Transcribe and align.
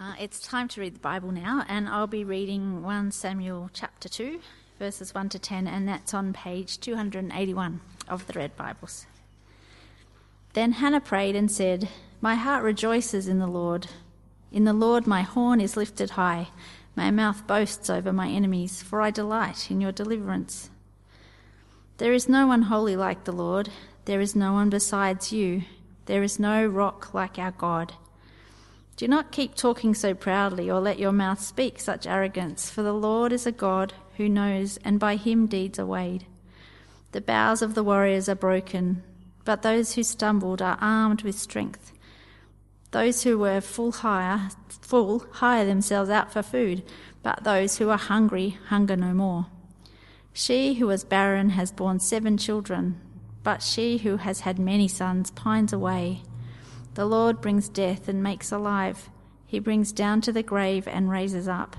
Uh, 0.00 0.14
it's 0.20 0.38
time 0.38 0.68
to 0.68 0.80
read 0.80 0.94
the 0.94 1.00
Bible 1.00 1.32
now, 1.32 1.64
and 1.66 1.88
I'll 1.88 2.06
be 2.06 2.22
reading 2.22 2.84
1 2.84 3.10
Samuel 3.10 3.68
chapter 3.72 4.08
2, 4.08 4.38
verses 4.78 5.12
1 5.12 5.28
to 5.30 5.40
10, 5.40 5.66
and 5.66 5.88
that's 5.88 6.14
on 6.14 6.32
page 6.32 6.78
281 6.78 7.80
of 8.08 8.24
the 8.28 8.34
Red 8.34 8.56
Bibles. 8.56 9.06
Then 10.52 10.70
Hannah 10.70 11.00
prayed 11.00 11.34
and 11.34 11.50
said, 11.50 11.88
My 12.20 12.36
heart 12.36 12.62
rejoices 12.62 13.26
in 13.26 13.40
the 13.40 13.48
Lord. 13.48 13.88
In 14.52 14.62
the 14.62 14.72
Lord 14.72 15.08
my 15.08 15.22
horn 15.22 15.60
is 15.60 15.76
lifted 15.76 16.10
high. 16.10 16.50
My 16.94 17.10
mouth 17.10 17.44
boasts 17.48 17.90
over 17.90 18.12
my 18.12 18.28
enemies, 18.28 18.80
for 18.80 19.02
I 19.02 19.10
delight 19.10 19.68
in 19.68 19.80
your 19.80 19.90
deliverance. 19.90 20.70
There 21.96 22.12
is 22.12 22.28
no 22.28 22.46
one 22.46 22.62
holy 22.62 22.94
like 22.94 23.24
the 23.24 23.32
Lord. 23.32 23.70
There 24.04 24.20
is 24.20 24.36
no 24.36 24.52
one 24.52 24.70
besides 24.70 25.32
you. 25.32 25.62
There 26.06 26.22
is 26.22 26.38
no 26.38 26.64
rock 26.64 27.12
like 27.12 27.36
our 27.36 27.50
God. 27.50 27.94
Do 28.98 29.06
not 29.06 29.30
keep 29.30 29.54
talking 29.54 29.94
so 29.94 30.12
proudly, 30.12 30.68
or 30.68 30.80
let 30.80 30.98
your 30.98 31.12
mouth 31.12 31.40
speak 31.40 31.78
such 31.78 32.04
arrogance, 32.04 32.68
for 32.68 32.82
the 32.82 32.92
Lord 32.92 33.32
is 33.32 33.46
a 33.46 33.52
God 33.52 33.94
who 34.16 34.28
knows, 34.28 34.76
and 34.78 34.98
by 34.98 35.14
him 35.14 35.46
deeds 35.46 35.78
are 35.78 35.86
weighed. 35.86 36.26
The 37.12 37.20
bows 37.20 37.62
of 37.62 37.76
the 37.76 37.84
warriors 37.84 38.28
are 38.28 38.34
broken, 38.34 39.04
but 39.44 39.62
those 39.62 39.94
who 39.94 40.02
stumbled 40.02 40.60
are 40.60 40.76
armed 40.80 41.22
with 41.22 41.38
strength. 41.38 41.92
Those 42.90 43.22
who 43.22 43.38
were 43.38 43.60
full 43.60 43.92
hire, 43.92 44.50
full 44.68 45.20
hire 45.30 45.64
themselves 45.64 46.10
out 46.10 46.32
for 46.32 46.42
food, 46.42 46.82
but 47.22 47.44
those 47.44 47.78
who 47.78 47.90
are 47.90 47.98
hungry 47.98 48.58
hunger 48.66 48.96
no 48.96 49.14
more. 49.14 49.46
She 50.32 50.74
who 50.74 50.88
was 50.88 51.04
barren 51.04 51.50
has 51.50 51.70
borne 51.70 52.00
seven 52.00 52.36
children, 52.36 53.00
but 53.44 53.62
she 53.62 53.98
who 53.98 54.16
has 54.16 54.40
had 54.40 54.58
many 54.58 54.88
sons 54.88 55.30
pines 55.30 55.72
away. 55.72 56.22
The 56.98 57.06
Lord 57.06 57.40
brings 57.40 57.68
death 57.68 58.08
and 58.08 58.24
makes 58.24 58.50
alive. 58.50 59.08
He 59.46 59.60
brings 59.60 59.92
down 59.92 60.20
to 60.22 60.32
the 60.32 60.42
grave 60.42 60.88
and 60.88 61.08
raises 61.08 61.46
up. 61.46 61.76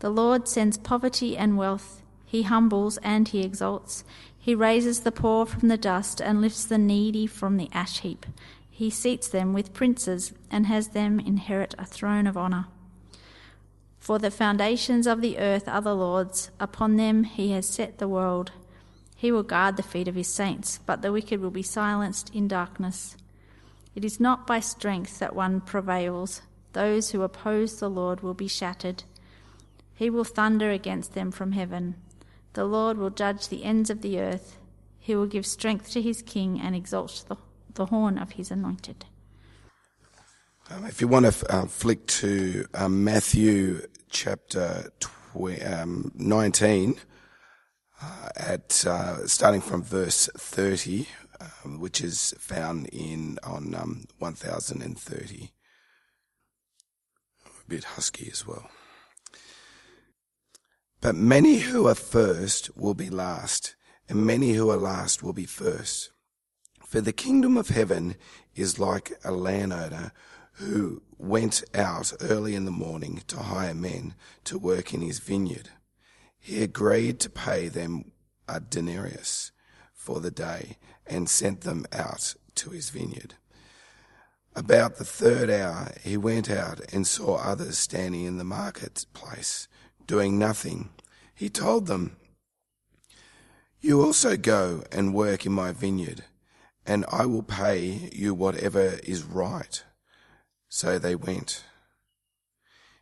The 0.00 0.10
Lord 0.10 0.46
sends 0.46 0.76
poverty 0.76 1.38
and 1.38 1.56
wealth. 1.56 2.02
He 2.26 2.42
humbles 2.42 2.98
and 2.98 3.26
he 3.26 3.40
exalts. 3.40 4.04
He 4.38 4.54
raises 4.54 5.00
the 5.00 5.10
poor 5.10 5.46
from 5.46 5.68
the 5.68 5.78
dust 5.78 6.20
and 6.20 6.42
lifts 6.42 6.66
the 6.66 6.76
needy 6.76 7.26
from 7.26 7.56
the 7.56 7.70
ash 7.72 8.00
heap. 8.00 8.26
He 8.68 8.90
seats 8.90 9.26
them 9.26 9.54
with 9.54 9.72
princes 9.72 10.34
and 10.50 10.66
has 10.66 10.88
them 10.88 11.18
inherit 11.18 11.74
a 11.78 11.86
throne 11.86 12.26
of 12.26 12.36
honour. 12.36 12.66
For 13.98 14.18
the 14.18 14.30
foundations 14.30 15.06
of 15.06 15.22
the 15.22 15.38
earth 15.38 15.66
are 15.66 15.80
the 15.80 15.96
Lord's, 15.96 16.50
upon 16.60 16.96
them 16.96 17.24
he 17.24 17.52
has 17.52 17.66
set 17.66 17.96
the 17.96 18.06
world. 18.06 18.52
He 19.16 19.32
will 19.32 19.42
guard 19.42 19.78
the 19.78 19.82
feet 19.82 20.08
of 20.08 20.14
his 20.14 20.28
saints, 20.28 20.78
but 20.84 21.00
the 21.00 21.10
wicked 21.10 21.40
will 21.40 21.50
be 21.50 21.62
silenced 21.62 22.34
in 22.34 22.48
darkness. 22.48 23.16
It 23.96 24.04
is 24.04 24.20
not 24.20 24.46
by 24.46 24.60
strength 24.60 25.18
that 25.20 25.34
one 25.34 25.62
prevails. 25.62 26.42
Those 26.74 27.10
who 27.10 27.22
oppose 27.22 27.80
the 27.80 27.88
Lord 27.88 28.20
will 28.20 28.34
be 28.34 28.46
shattered. 28.46 29.04
He 29.94 30.10
will 30.10 30.22
thunder 30.22 30.70
against 30.70 31.14
them 31.14 31.30
from 31.30 31.52
heaven. 31.52 31.94
The 32.52 32.66
Lord 32.66 32.98
will 32.98 33.08
judge 33.08 33.48
the 33.48 33.64
ends 33.64 33.88
of 33.88 34.02
the 34.02 34.20
earth. 34.20 34.58
He 34.98 35.16
will 35.16 35.26
give 35.26 35.46
strength 35.46 35.90
to 35.92 36.02
his 36.02 36.20
king 36.20 36.60
and 36.60 36.76
exalt 36.76 37.24
the, 37.26 37.36
the 37.72 37.86
horn 37.86 38.18
of 38.18 38.32
his 38.32 38.50
anointed. 38.50 39.06
Um, 40.70 40.84
if 40.84 41.00
you 41.00 41.08
want 41.08 41.32
to 41.32 41.54
uh, 41.54 41.64
flick 41.64 42.06
to 42.06 42.66
um, 42.74 43.02
Matthew 43.02 43.80
chapter 44.10 44.90
tw- 45.00 45.62
um, 45.64 46.12
19, 46.16 46.96
uh, 48.02 48.28
at 48.36 48.84
uh, 48.86 49.26
starting 49.26 49.62
from 49.62 49.82
verse 49.82 50.28
30, 50.36 51.06
um, 51.40 51.80
which 51.80 52.00
is 52.00 52.34
found 52.38 52.86
in 52.88 53.38
on 53.42 53.74
um, 53.74 54.04
1030. 54.18 55.52
A 57.44 57.68
bit 57.68 57.84
husky 57.84 58.28
as 58.30 58.46
well. 58.46 58.70
But 61.00 61.14
many 61.14 61.58
who 61.58 61.86
are 61.86 61.94
first 61.94 62.76
will 62.76 62.94
be 62.94 63.10
last, 63.10 63.76
and 64.08 64.26
many 64.26 64.52
who 64.52 64.70
are 64.70 64.76
last 64.76 65.22
will 65.22 65.32
be 65.32 65.46
first. 65.46 66.10
For 66.84 67.00
the 67.00 67.12
kingdom 67.12 67.56
of 67.56 67.68
heaven 67.68 68.16
is 68.54 68.78
like 68.78 69.12
a 69.24 69.32
landowner 69.32 70.12
who 70.52 71.02
went 71.18 71.62
out 71.74 72.12
early 72.20 72.54
in 72.54 72.64
the 72.64 72.70
morning 72.70 73.22
to 73.26 73.38
hire 73.38 73.74
men 73.74 74.14
to 74.44 74.58
work 74.58 74.94
in 74.94 75.02
his 75.02 75.18
vineyard. 75.18 75.70
He 76.38 76.62
agreed 76.62 77.20
to 77.20 77.30
pay 77.30 77.68
them 77.68 78.12
a 78.48 78.60
denarius 78.60 79.50
for 80.06 80.20
the 80.20 80.30
day 80.30 80.76
and 81.04 81.28
sent 81.28 81.62
them 81.62 81.84
out 81.92 82.36
to 82.54 82.70
his 82.70 82.90
vineyard. 82.90 83.34
About 84.54 84.96
the 84.96 85.04
third 85.04 85.50
hour, 85.50 85.90
he 86.00 86.16
went 86.16 86.48
out 86.48 86.80
and 86.92 87.04
saw 87.04 87.38
others 87.38 87.76
standing 87.76 88.24
in 88.24 88.38
the 88.38 88.44
marketplace, 88.44 89.66
doing 90.06 90.38
nothing. 90.38 90.90
He 91.34 91.48
told 91.48 91.88
them, 91.88 92.16
You 93.80 94.00
also 94.00 94.36
go 94.36 94.84
and 94.92 95.12
work 95.12 95.44
in 95.44 95.50
my 95.50 95.72
vineyard, 95.72 96.22
and 96.86 97.04
I 97.10 97.26
will 97.26 97.42
pay 97.42 98.08
you 98.12 98.32
whatever 98.32 99.00
is 99.02 99.24
right. 99.24 99.82
So 100.68 101.00
they 101.00 101.16
went. 101.16 101.64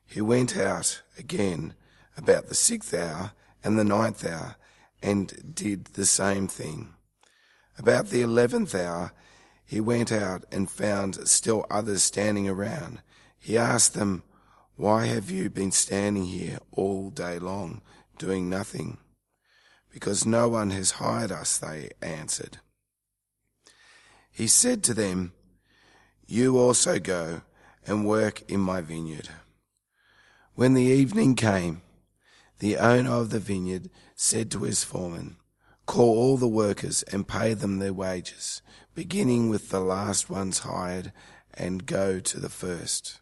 He 0.06 0.22
went 0.22 0.56
out 0.56 1.02
again 1.18 1.74
about 2.16 2.48
the 2.48 2.54
sixth 2.54 2.94
hour 2.94 3.32
and 3.62 3.78
the 3.78 3.84
ninth 3.84 4.26
hour 4.26 4.56
and 5.02 5.54
did 5.54 5.84
the 5.84 6.06
same 6.06 6.48
thing. 6.48 6.93
About 7.78 8.08
the 8.08 8.22
eleventh 8.22 8.74
hour, 8.74 9.12
he 9.64 9.80
went 9.80 10.12
out 10.12 10.44
and 10.52 10.70
found 10.70 11.26
still 11.28 11.66
others 11.70 12.02
standing 12.02 12.48
around. 12.48 13.00
He 13.38 13.58
asked 13.58 13.94
them, 13.94 14.22
Why 14.76 15.06
have 15.06 15.30
you 15.30 15.50
been 15.50 15.72
standing 15.72 16.26
here 16.26 16.58
all 16.72 17.10
day 17.10 17.38
long, 17.38 17.82
doing 18.18 18.48
nothing? 18.48 18.98
Because 19.90 20.26
no 20.26 20.48
one 20.48 20.70
has 20.70 20.92
hired 20.92 21.32
us, 21.32 21.58
they 21.58 21.90
answered. 22.02 22.58
He 24.30 24.46
said 24.46 24.82
to 24.84 24.94
them, 24.94 25.32
You 26.26 26.58
also 26.58 26.98
go 26.98 27.42
and 27.86 28.06
work 28.06 28.42
in 28.50 28.60
my 28.60 28.80
vineyard. 28.80 29.28
When 30.54 30.74
the 30.74 30.82
evening 30.82 31.34
came, 31.34 31.82
the 32.58 32.76
owner 32.76 33.10
of 33.10 33.30
the 33.30 33.40
vineyard 33.40 33.90
said 34.14 34.50
to 34.52 34.60
his 34.60 34.84
foreman, 34.84 35.36
Call 35.86 36.16
all 36.16 36.36
the 36.36 36.48
workers 36.48 37.02
and 37.04 37.28
pay 37.28 37.54
them 37.54 37.78
their 37.78 37.92
wages, 37.92 38.62
beginning 38.94 39.50
with 39.50 39.68
the 39.68 39.80
last 39.80 40.30
ones 40.30 40.60
hired, 40.60 41.12
and 41.52 41.86
go 41.86 42.20
to 42.20 42.40
the 42.40 42.48
first. 42.48 43.20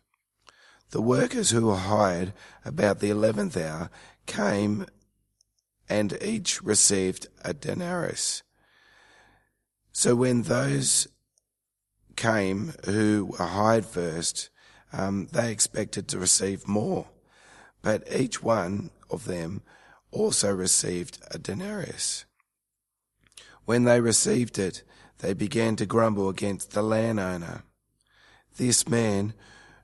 The 0.91 1.03
workers 1.03 1.51
who 1.51 1.67
were 1.67 1.77
hired 1.77 2.33
about 2.65 3.01
the 3.01 3.11
eleventh 3.11 3.57
hour 3.57 3.91
came 4.27 4.87
and 5.89 6.17
each 6.23 6.63
received 6.63 7.27
a 7.45 7.53
denarius. 7.53 8.43
So 9.93 10.15
when 10.15 10.43
those 10.43 11.09
came 12.17 12.75
who 12.85 13.35
were 13.39 13.47
hired 13.47 13.85
first, 13.85 14.51
um, 14.93 15.29
they 15.33 15.51
expected 15.51 16.09
to 16.09 16.19
receive 16.19 16.69
more, 16.69 17.09
but 17.83 18.07
each 18.11 18.43
one 18.43 18.91
of 19.11 19.25
them 19.25 19.63
also 20.11 20.55
received 20.55 21.19
a 21.31 21.39
denarius. 21.39 22.25
When 23.65 23.85
they 23.85 24.01
received 24.01 24.59
it, 24.59 24.83
they 25.19 25.35
began 25.35 25.77
to 25.77 25.87
grumble 25.87 26.29
against 26.29 26.73
the 26.73 26.83
landowner. 26.83 27.63
This 28.57 28.89
man 28.89 29.35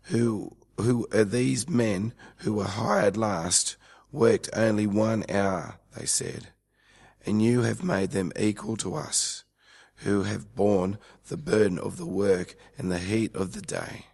who, 0.05 0.57
who, 0.79 1.07
uh, 1.13 1.25
these 1.25 1.69
men 1.69 2.13
who 2.39 2.55
were 2.55 2.65
hired 2.65 3.17
last 3.17 3.77
worked 4.11 4.51
only 4.53 4.87
one 4.87 5.25
hour, 5.31 5.79
they 5.97 6.07
said, 6.07 6.49
and 7.25 7.43
you 7.43 7.63
have 7.63 7.85
made 7.85 8.11
them 8.11 8.33
equal 8.37 8.77
to 8.79 8.95
us, 8.95 9.45
who 9.97 10.25
have 10.25 10.55
borne 10.55 10.99
the 11.29 11.37
burden 11.37 11.79
of 11.79 11.97
the 11.97 12.07
work 12.07 12.57
and 12.77 12.91
the 12.91 12.99
heat 12.99 13.35
of 13.35 13.53
the 13.53 13.61
day. 13.61 14.07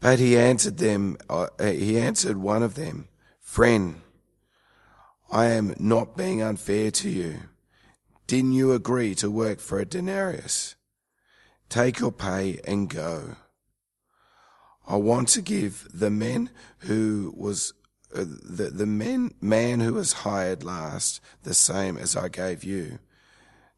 But 0.00 0.18
he 0.18 0.36
answered 0.36 0.78
them, 0.78 1.16
uh, 1.30 1.46
he 1.60 1.98
answered 1.98 2.36
one 2.36 2.62
of 2.62 2.74
them, 2.74 3.08
Friend, 3.40 4.00
I 5.30 5.46
am 5.46 5.74
not 5.78 6.16
being 6.16 6.42
unfair 6.42 6.90
to 6.90 7.08
you. 7.08 7.40
Didn't 8.32 8.52
you 8.52 8.72
agree 8.72 9.14
to 9.16 9.30
work 9.30 9.60
for 9.60 9.78
a 9.78 9.84
denarius? 9.84 10.74
Take 11.68 12.00
your 12.00 12.12
pay 12.12 12.60
and 12.66 12.88
go. 12.88 13.36
I 14.88 14.96
want 14.96 15.28
to 15.28 15.42
give 15.42 15.86
the 15.92 16.08
men 16.08 16.48
who 16.78 17.34
was 17.36 17.74
uh, 18.16 18.24
the 18.24 18.70
the 18.70 18.86
men 18.86 19.34
man 19.42 19.80
who 19.80 19.92
was 19.92 20.24
hired 20.24 20.64
last 20.64 21.20
the 21.42 21.52
same 21.52 21.98
as 21.98 22.16
I 22.16 22.28
gave 22.28 22.64
you. 22.64 23.00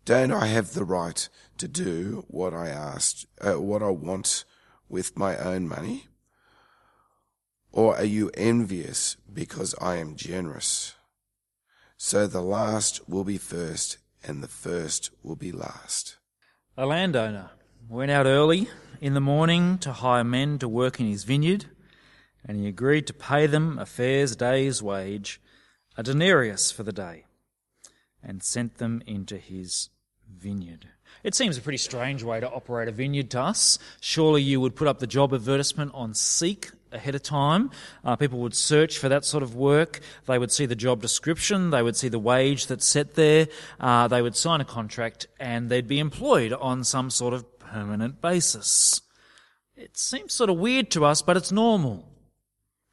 Don't 0.04 0.30
I 0.30 0.46
have 0.46 0.72
the 0.72 0.84
right 0.84 1.28
to 1.58 1.66
do 1.66 2.24
what 2.28 2.54
I 2.54 2.68
asked, 2.68 3.26
uh, 3.40 3.60
what 3.60 3.82
I 3.82 3.90
want 3.90 4.44
with 4.88 5.18
my 5.18 5.36
own 5.36 5.66
money? 5.66 6.06
Or 7.72 7.96
are 7.96 8.04
you 8.04 8.30
envious 8.34 9.16
because 9.32 9.74
I 9.80 9.96
am 9.96 10.14
generous? 10.14 10.94
So 11.96 12.28
the 12.28 12.40
last 12.40 13.08
will 13.08 13.24
be 13.24 13.36
first 13.36 13.98
and 14.26 14.42
the 14.42 14.48
first 14.48 15.10
will 15.22 15.36
be 15.36 15.52
last. 15.52 16.16
A 16.76 16.86
landowner 16.86 17.50
went 17.88 18.10
out 18.10 18.26
early 18.26 18.68
in 19.00 19.14
the 19.14 19.20
morning 19.20 19.78
to 19.78 19.92
hire 19.92 20.24
men 20.24 20.58
to 20.58 20.68
work 20.68 20.98
in 20.98 21.06
his 21.06 21.24
vineyard, 21.24 21.66
and 22.44 22.58
he 22.58 22.66
agreed 22.66 23.06
to 23.06 23.12
pay 23.12 23.46
them 23.46 23.78
a 23.78 23.86
fair's 23.86 24.34
day's 24.34 24.82
wage, 24.82 25.40
a 25.96 26.02
denarius 26.02 26.70
for 26.70 26.82
the 26.82 26.92
day, 26.92 27.24
and 28.22 28.42
sent 28.42 28.78
them 28.78 29.02
into 29.06 29.36
his 29.36 29.90
vineyard. 30.28 30.88
It 31.22 31.34
seems 31.34 31.56
a 31.56 31.62
pretty 31.62 31.78
strange 31.78 32.22
way 32.22 32.40
to 32.40 32.50
operate 32.50 32.88
a 32.88 32.92
vineyard 32.92 33.30
to 33.30 33.40
us. 33.40 33.78
Surely 34.00 34.42
you 34.42 34.60
would 34.60 34.76
put 34.76 34.88
up 34.88 34.98
the 34.98 35.06
job 35.06 35.32
advertisement 35.32 35.92
on 35.94 36.14
Seek 36.14 36.70
ahead 36.94 37.14
of 37.14 37.22
time. 37.22 37.70
Uh, 38.04 38.16
people 38.16 38.38
would 38.40 38.54
search 38.54 38.98
for 38.98 39.08
that 39.08 39.24
sort 39.24 39.42
of 39.42 39.54
work. 39.54 40.00
They 40.26 40.38
would 40.38 40.52
see 40.52 40.66
the 40.66 40.76
job 40.76 41.02
description. 41.02 41.70
They 41.70 41.82
would 41.82 41.96
see 41.96 42.08
the 42.08 42.18
wage 42.18 42.66
that's 42.66 42.86
set 42.86 43.14
there. 43.14 43.48
Uh, 43.80 44.08
they 44.08 44.22
would 44.22 44.36
sign 44.36 44.60
a 44.60 44.64
contract 44.64 45.26
and 45.38 45.68
they'd 45.68 45.88
be 45.88 45.98
employed 45.98 46.52
on 46.52 46.84
some 46.84 47.10
sort 47.10 47.34
of 47.34 47.58
permanent 47.58 48.20
basis. 48.20 49.00
It 49.76 49.96
seems 49.96 50.32
sort 50.32 50.50
of 50.50 50.58
weird 50.58 50.90
to 50.92 51.04
us, 51.04 51.20
but 51.20 51.36
it's 51.36 51.50
normal. 51.50 52.08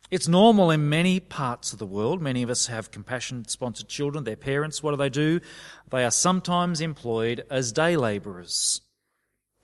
It's 0.10 0.28
normal 0.28 0.72
in 0.72 0.90
many 0.90 1.22
parts 1.22 1.72
of 1.72 1.80
the 1.80 1.86
world. 1.86 2.22
Many 2.22 2.44
of 2.44 2.50
us 2.50 2.68
have 2.68 2.92
compassion 2.92 3.48
sponsored 3.48 3.88
children. 3.88 4.26
Their 4.26 4.36
parents, 4.36 4.84
what 4.84 4.92
do 4.92 4.98
they 4.98 5.10
do? 5.10 5.40
They 5.90 6.04
are 6.04 6.12
sometimes 6.12 6.82
employed 6.82 7.46
as 7.50 7.72
day 7.72 7.96
labourers. 7.96 8.82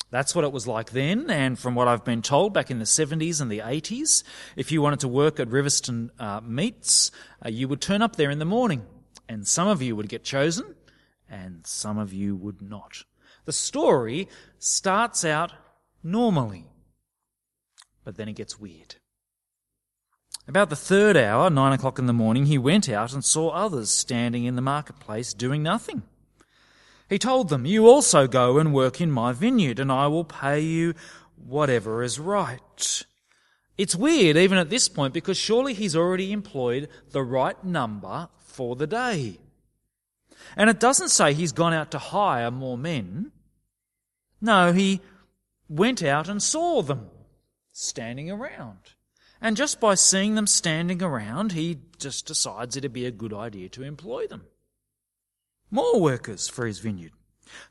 That's 0.09 0.33
what 0.33 0.45
it 0.45 0.53
was 0.53 0.65
like 0.65 0.91
then, 0.91 1.29
and 1.29 1.59
from 1.59 1.75
what 1.75 1.89
I've 1.89 2.05
been 2.05 2.21
told 2.21 2.53
back 2.53 2.71
in 2.71 2.79
the 2.79 2.85
70s 2.85 3.41
and 3.41 3.51
the 3.51 3.59
80s, 3.59 4.23
if 4.55 4.71
you 4.71 4.81
wanted 4.81 5.01
to 5.01 5.07
work 5.09 5.37
at 5.39 5.49
Riverstone 5.49 6.11
uh, 6.17 6.39
Meats, 6.41 7.11
uh, 7.45 7.49
you 7.49 7.67
would 7.67 7.81
turn 7.81 8.01
up 8.01 8.15
there 8.15 8.29
in 8.29 8.39
the 8.39 8.45
morning, 8.45 8.85
and 9.27 9.45
some 9.45 9.67
of 9.67 9.81
you 9.81 9.97
would 9.97 10.07
get 10.07 10.23
chosen, 10.23 10.75
and 11.29 11.67
some 11.67 11.97
of 11.97 12.13
you 12.13 12.37
would 12.37 12.61
not. 12.61 13.03
The 13.43 13.51
story 13.51 14.29
starts 14.59 15.25
out 15.25 15.51
normally, 16.01 16.65
but 18.05 18.15
then 18.15 18.29
it 18.29 18.35
gets 18.35 18.57
weird. 18.57 18.95
About 20.47 20.69
the 20.69 20.77
third 20.77 21.17
hour, 21.17 21.49
nine 21.49 21.73
o'clock 21.73 21.99
in 21.99 22.05
the 22.05 22.13
morning, 22.13 22.45
he 22.45 22.57
went 22.57 22.87
out 22.87 23.11
and 23.11 23.25
saw 23.25 23.49
others 23.49 23.89
standing 23.89 24.45
in 24.45 24.55
the 24.55 24.61
marketplace 24.61 25.33
doing 25.33 25.61
nothing. 25.61 26.03
He 27.09 27.17
told 27.17 27.49
them, 27.49 27.65
You 27.65 27.87
also 27.87 28.27
go 28.27 28.57
and 28.57 28.73
work 28.73 28.99
in 28.99 29.11
my 29.11 29.31
vineyard, 29.31 29.79
and 29.79 29.91
I 29.91 30.07
will 30.07 30.25
pay 30.25 30.59
you 30.59 30.93
whatever 31.35 32.03
is 32.03 32.19
right. 32.19 33.05
It's 33.77 33.95
weird, 33.95 34.37
even 34.37 34.57
at 34.57 34.69
this 34.69 34.89
point, 34.89 35.13
because 35.13 35.37
surely 35.37 35.73
he's 35.73 35.95
already 35.95 36.31
employed 36.31 36.89
the 37.11 37.23
right 37.23 37.61
number 37.63 38.29
for 38.39 38.75
the 38.75 38.87
day. 38.87 39.39
And 40.55 40.69
it 40.69 40.79
doesn't 40.79 41.09
say 41.09 41.33
he's 41.33 41.51
gone 41.51 41.73
out 41.73 41.91
to 41.91 41.99
hire 41.99 42.51
more 42.51 42.77
men. 42.77 43.31
No, 44.41 44.73
he 44.73 45.01
went 45.69 46.03
out 46.03 46.27
and 46.27 46.41
saw 46.41 46.81
them 46.81 47.09
standing 47.71 48.31
around. 48.31 48.77
And 49.39 49.55
just 49.55 49.79
by 49.79 49.93
seeing 49.95 50.35
them 50.35 50.47
standing 50.47 51.03
around, 51.03 51.51
he 51.51 51.79
just 51.99 52.25
decides 52.25 52.75
it'd 52.75 52.93
be 52.93 53.05
a 53.05 53.11
good 53.11 53.33
idea 53.33 53.69
to 53.69 53.83
employ 53.83 54.25
them. 54.25 54.45
More 55.69 55.99
workers 55.99 56.47
for 56.47 56.65
his 56.65 56.79
vineyard. 56.79 57.11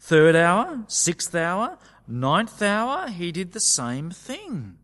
Third 0.01 0.37
hour, 0.37 0.85
sixth 0.89 1.35
hour, 1.35 1.79
ninth 2.07 2.61
hour, 2.63 3.09
he 3.09 3.33
did 3.33 3.53
the 3.53 3.61
same 3.61 4.11
thing. 4.11 4.79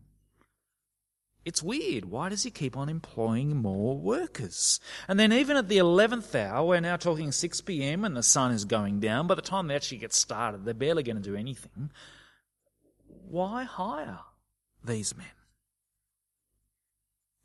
It's 1.45 1.61
weird. 1.61 2.05
Why 2.05 2.29
does 2.29 2.43
he 2.43 2.51
keep 2.51 2.77
on 2.77 2.87
employing 2.87 3.57
more 3.57 3.97
workers? 3.97 4.79
And 5.09 5.19
then 5.19 5.33
even 5.33 5.57
at 5.57 5.67
the 5.67 5.77
11th 5.77 6.33
hour, 6.35 6.65
we're 6.65 6.79
now 6.79 6.95
talking 6.95 7.33
6 7.33 7.61
p.m. 7.61 8.05
and 8.05 8.15
the 8.15 8.23
sun 8.23 8.51
is 8.51 8.63
going 8.63 9.01
down. 9.01 9.27
By 9.27 9.35
the 9.35 9.41
time 9.41 9.67
they 9.67 9.75
actually 9.75 9.97
get 9.97 10.13
started, 10.13 10.63
they're 10.63 10.73
barely 10.73 11.03
going 11.03 11.17
to 11.17 11.21
do 11.21 11.35
anything. 11.35 11.91
Why 13.29 13.63
hire 13.63 14.19
these 14.83 15.17
men? 15.17 15.27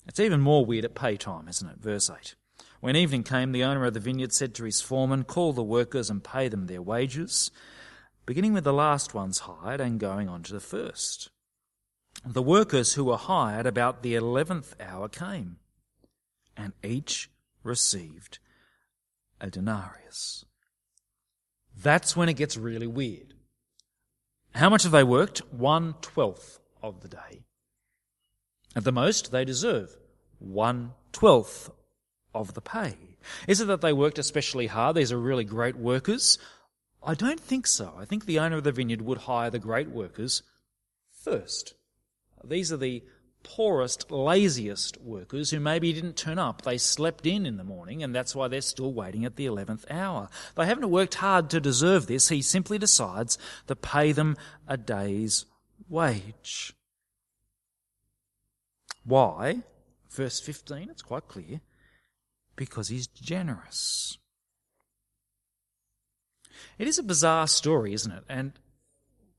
It's 0.06 0.20
even 0.20 0.40
more 0.40 0.64
weird 0.64 0.84
at 0.84 0.94
pay 0.94 1.16
time, 1.16 1.48
isn't 1.48 1.68
it? 1.68 1.78
Verse 1.78 2.08
8. 2.08 2.36
When 2.80 2.94
evening 2.94 3.24
came, 3.24 3.52
the 3.52 3.64
owner 3.64 3.84
of 3.84 3.94
the 3.94 4.00
vineyard 4.00 4.32
said 4.32 4.54
to 4.54 4.64
his 4.64 4.80
foreman, 4.80 5.24
Call 5.24 5.52
the 5.52 5.64
workers 5.64 6.10
and 6.10 6.22
pay 6.22 6.48
them 6.48 6.66
their 6.66 6.82
wages, 6.82 7.50
beginning 8.24 8.52
with 8.52 8.64
the 8.64 8.72
last 8.72 9.14
ones 9.14 9.40
hired 9.40 9.80
and 9.80 9.98
going 9.98 10.28
on 10.28 10.42
to 10.44 10.52
the 10.52 10.60
first. 10.60 11.30
The 12.24 12.42
workers 12.42 12.94
who 12.94 13.04
were 13.04 13.16
hired 13.16 13.66
about 13.66 14.02
the 14.02 14.14
eleventh 14.14 14.76
hour 14.80 15.08
came, 15.08 15.56
and 16.56 16.72
each 16.84 17.30
received 17.62 18.38
a 19.40 19.50
denarius. 19.50 20.44
That's 21.76 22.16
when 22.16 22.28
it 22.28 22.36
gets 22.36 22.56
really 22.56 22.86
weird. 22.86 23.34
How 24.54 24.68
much 24.68 24.84
have 24.84 24.92
they 24.92 25.04
worked? 25.04 25.38
One 25.52 25.94
twelfth 26.00 26.60
of 26.82 27.00
the 27.00 27.08
day. 27.08 27.42
At 28.74 28.84
the 28.84 28.92
most, 28.92 29.30
they 29.30 29.44
deserve 29.44 29.96
one 30.38 30.92
twelfth 31.12 31.70
of 32.40 32.54
the 32.54 32.60
pay. 32.60 32.96
Is 33.46 33.60
it 33.60 33.66
that 33.66 33.80
they 33.80 33.92
worked 33.92 34.18
especially 34.18 34.68
hard? 34.68 34.96
These 34.96 35.12
are 35.12 35.18
really 35.18 35.44
great 35.44 35.76
workers? 35.76 36.38
I 37.02 37.14
don't 37.14 37.40
think 37.40 37.66
so. 37.66 37.94
I 37.98 38.04
think 38.04 38.26
the 38.26 38.38
owner 38.38 38.56
of 38.56 38.64
the 38.64 38.72
vineyard 38.72 39.02
would 39.02 39.18
hire 39.18 39.50
the 39.50 39.58
great 39.58 39.88
workers 39.88 40.42
first. 41.10 41.74
These 42.44 42.72
are 42.72 42.76
the 42.76 43.02
poorest, 43.42 44.10
laziest 44.10 45.00
workers 45.00 45.50
who 45.50 45.60
maybe 45.60 45.92
didn't 45.92 46.16
turn 46.16 46.38
up. 46.38 46.62
They 46.62 46.78
slept 46.78 47.26
in 47.26 47.46
in 47.46 47.56
the 47.56 47.64
morning, 47.64 48.02
and 48.02 48.14
that's 48.14 48.34
why 48.34 48.48
they're 48.48 48.60
still 48.60 48.92
waiting 48.92 49.24
at 49.24 49.36
the 49.36 49.46
11th 49.46 49.84
hour. 49.90 50.28
They 50.54 50.66
haven't 50.66 50.90
worked 50.90 51.16
hard 51.16 51.50
to 51.50 51.60
deserve 51.60 52.06
this. 52.06 52.28
He 52.28 52.42
simply 52.42 52.78
decides 52.78 53.38
to 53.66 53.76
pay 53.76 54.12
them 54.12 54.36
a 54.66 54.76
day's 54.76 55.46
wage. 55.88 56.74
Why? 59.04 59.62
Verse 60.10 60.40
15, 60.40 60.90
it's 60.90 61.02
quite 61.02 61.28
clear. 61.28 61.60
Because 62.58 62.88
he's 62.88 63.06
generous. 63.06 64.18
It 66.76 66.88
is 66.88 66.98
a 66.98 67.04
bizarre 67.04 67.46
story, 67.46 67.94
isn't 67.94 68.10
it? 68.10 68.24
And 68.28 68.52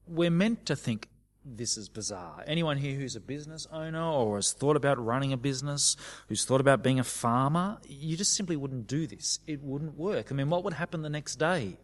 we're 0.07 0.31
meant 0.31 0.65
to 0.67 0.75
think 0.75 1.09
this 1.43 1.77
is 1.77 1.89
bizarre. 1.89 2.43
Anyone 2.47 2.77
here 2.77 2.97
who's 2.97 3.17
a 3.17 3.19
business 3.19 3.67
owner 3.71 4.01
or 4.01 4.37
has 4.37 4.53
thought 4.53 4.77
about 4.77 5.03
running 5.03 5.33
a 5.33 5.37
business, 5.37 5.97
who's 6.29 6.45
thought 6.45 6.61
about 6.61 6.81
being 6.81 6.99
a 6.99 7.03
farmer, 7.03 7.77
you 7.85 8.15
just 8.15 8.33
simply 8.33 8.55
wouldn't 8.55 8.87
do 8.87 9.05
this. 9.05 9.39
It 9.47 9.61
wouldn't 9.61 9.97
work. 9.97 10.31
I 10.31 10.35
mean, 10.35 10.49
what 10.49 10.63
would 10.63 10.73
happen 10.73 11.01
the 11.01 11.09
next 11.09 11.35
day? 11.35 11.77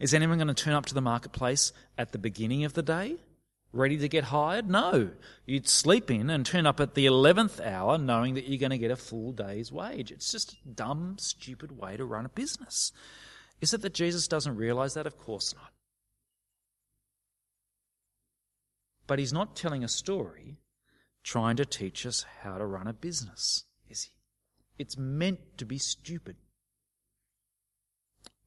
Is 0.00 0.12
anyone 0.12 0.38
going 0.38 0.48
to 0.48 0.54
turn 0.54 0.74
up 0.74 0.86
to 0.86 0.94
the 0.94 1.00
marketplace 1.00 1.72
at 1.96 2.10
the 2.10 2.18
beginning 2.18 2.64
of 2.64 2.72
the 2.72 2.82
day? 2.82 3.18
Ready 3.72 3.96
to 3.98 4.08
get 4.08 4.24
hired? 4.24 4.68
No. 4.68 5.10
You'd 5.46 5.68
sleep 5.68 6.10
in 6.10 6.30
and 6.30 6.44
turn 6.44 6.66
up 6.66 6.80
at 6.80 6.94
the 6.94 7.06
11th 7.06 7.64
hour 7.64 7.98
knowing 7.98 8.34
that 8.34 8.48
you're 8.48 8.58
going 8.58 8.70
to 8.70 8.78
get 8.78 8.90
a 8.90 8.96
full 8.96 9.32
day's 9.32 9.72
wage. 9.72 10.10
It's 10.10 10.30
just 10.30 10.52
a 10.52 10.68
dumb, 10.68 11.16
stupid 11.18 11.72
way 11.72 11.96
to 11.96 12.04
run 12.04 12.26
a 12.26 12.30
business. 12.30 12.92
Is 13.60 13.72
it 13.72 13.82
that 13.82 13.94
Jesus 13.94 14.28
doesn't 14.28 14.56
realize 14.56 14.94
that? 14.94 15.06
Of 15.06 15.18
course 15.18 15.54
not. 15.54 15.72
But 19.06 19.18
he's 19.18 19.32
not 19.32 19.56
telling 19.56 19.84
a 19.84 19.88
story 19.88 20.58
trying 21.22 21.56
to 21.56 21.64
teach 21.64 22.06
us 22.06 22.24
how 22.42 22.58
to 22.58 22.66
run 22.66 22.86
a 22.86 22.92
business, 22.92 23.64
is 23.88 24.04
he? 24.04 24.10
It's 24.78 24.98
meant 24.98 25.40
to 25.58 25.64
be 25.64 25.78
stupid. 25.78 26.36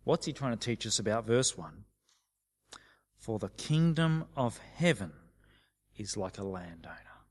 What's 0.03 0.25
he 0.25 0.33
trying 0.33 0.57
to 0.57 0.65
teach 0.65 0.85
us 0.85 0.99
about 0.99 1.25
verse 1.25 1.57
1? 1.57 1.85
For 3.25 3.39
the 3.39 3.49
kingdom 3.49 4.25
of 4.37 4.59
heaven 4.75 5.11
is 5.97 6.15
like 6.15 6.37
a 6.37 6.43
landowner. 6.43 7.23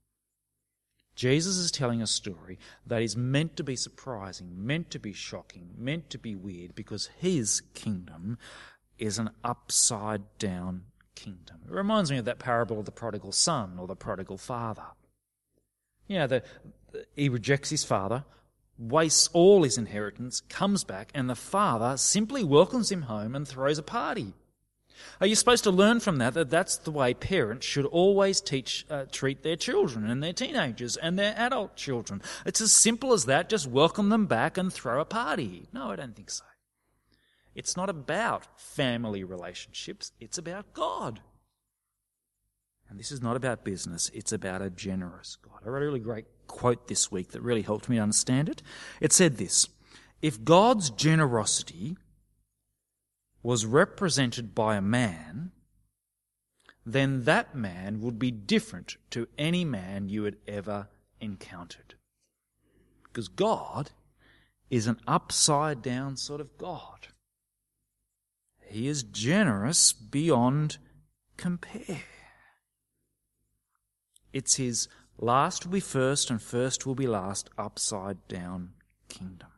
Jesus 1.14 1.54
is 1.54 1.70
telling 1.70 2.02
a 2.02 2.06
story 2.08 2.58
that 2.84 3.00
is 3.00 3.16
meant 3.16 3.56
to 3.58 3.62
be 3.62 3.76
surprising, 3.76 4.66
meant 4.66 4.90
to 4.90 4.98
be 4.98 5.12
shocking, 5.12 5.70
meant 5.78 6.10
to 6.10 6.18
be 6.18 6.34
weird, 6.34 6.74
because 6.74 7.10
his 7.20 7.62
kingdom 7.74 8.38
is 8.98 9.20
an 9.20 9.30
upside 9.44 10.22
down 10.40 10.82
kingdom. 11.14 11.58
It 11.64 11.72
reminds 11.72 12.10
me 12.10 12.18
of 12.18 12.24
that 12.24 12.40
parable 12.40 12.80
of 12.80 12.86
the 12.86 12.90
prodigal 12.90 13.30
son 13.30 13.76
or 13.78 13.86
the 13.86 13.94
prodigal 13.94 14.38
father. 14.38 14.86
You 16.08 16.18
know, 16.18 16.26
the, 16.26 16.42
the, 16.90 17.06
he 17.14 17.28
rejects 17.28 17.70
his 17.70 17.84
father, 17.84 18.24
wastes 18.76 19.28
all 19.32 19.62
his 19.62 19.78
inheritance, 19.78 20.40
comes 20.48 20.82
back, 20.82 21.12
and 21.14 21.30
the 21.30 21.36
father 21.36 21.96
simply 21.96 22.42
welcomes 22.42 22.90
him 22.90 23.02
home 23.02 23.36
and 23.36 23.46
throws 23.46 23.78
a 23.78 23.84
party. 23.84 24.34
Are 25.20 25.26
you 25.26 25.34
supposed 25.34 25.64
to 25.64 25.70
learn 25.70 26.00
from 26.00 26.18
that 26.18 26.34
that 26.34 26.50
that's 26.50 26.76
the 26.76 26.90
way 26.90 27.14
parents 27.14 27.66
should 27.66 27.86
always 27.86 28.40
teach, 28.40 28.86
uh, 28.90 29.04
treat 29.10 29.42
their 29.42 29.56
children 29.56 30.08
and 30.08 30.22
their 30.22 30.32
teenagers 30.32 30.96
and 30.96 31.18
their 31.18 31.34
adult 31.36 31.76
children? 31.76 32.22
It's 32.44 32.60
as 32.60 32.72
simple 32.72 33.12
as 33.12 33.26
that. 33.26 33.48
Just 33.48 33.66
welcome 33.66 34.08
them 34.08 34.26
back 34.26 34.58
and 34.58 34.72
throw 34.72 35.00
a 35.00 35.04
party. 35.04 35.68
No, 35.72 35.90
I 35.90 35.96
don't 35.96 36.14
think 36.14 36.30
so. 36.30 36.44
It's 37.54 37.76
not 37.76 37.88
about 37.88 38.60
family 38.60 39.22
relationships. 39.22 40.12
It's 40.20 40.38
about 40.38 40.72
God. 40.72 41.20
And 42.88 42.98
this 42.98 43.12
is 43.12 43.22
not 43.22 43.36
about 43.36 43.64
business. 43.64 44.10
It's 44.12 44.32
about 44.32 44.62
a 44.62 44.70
generous 44.70 45.36
God. 45.36 45.60
I 45.64 45.68
read 45.68 45.82
a 45.82 45.86
really 45.86 46.00
great 46.00 46.26
quote 46.46 46.88
this 46.88 47.10
week 47.10 47.30
that 47.30 47.42
really 47.42 47.62
helped 47.62 47.88
me 47.88 47.98
understand 47.98 48.48
it. 48.48 48.62
It 49.00 49.12
said 49.12 49.36
this, 49.36 49.68
if 50.20 50.44
God's 50.44 50.90
generosity 50.90 51.96
was 53.44 53.66
represented 53.66 54.54
by 54.54 54.74
a 54.74 54.80
man, 54.80 55.52
then 56.84 57.24
that 57.24 57.54
man 57.54 58.00
would 58.00 58.18
be 58.18 58.30
different 58.30 58.96
to 59.10 59.28
any 59.38 59.64
man 59.64 60.08
you 60.08 60.24
had 60.24 60.36
ever 60.48 60.88
encountered. 61.20 61.94
Because 63.04 63.28
God 63.28 63.90
is 64.70 64.86
an 64.86 64.98
upside 65.06 65.82
down 65.82 66.16
sort 66.16 66.40
of 66.40 66.56
God. 66.56 67.08
He 68.66 68.88
is 68.88 69.02
generous 69.02 69.92
beyond 69.92 70.78
compare. 71.36 72.02
It's 74.32 74.56
his 74.56 74.88
last 75.18 75.66
will 75.66 75.72
be 75.72 75.80
first 75.80 76.30
and 76.30 76.40
first 76.40 76.86
will 76.86 76.94
be 76.94 77.06
last 77.06 77.50
upside 77.58 78.26
down 78.26 78.70
kingdom. 79.10 79.48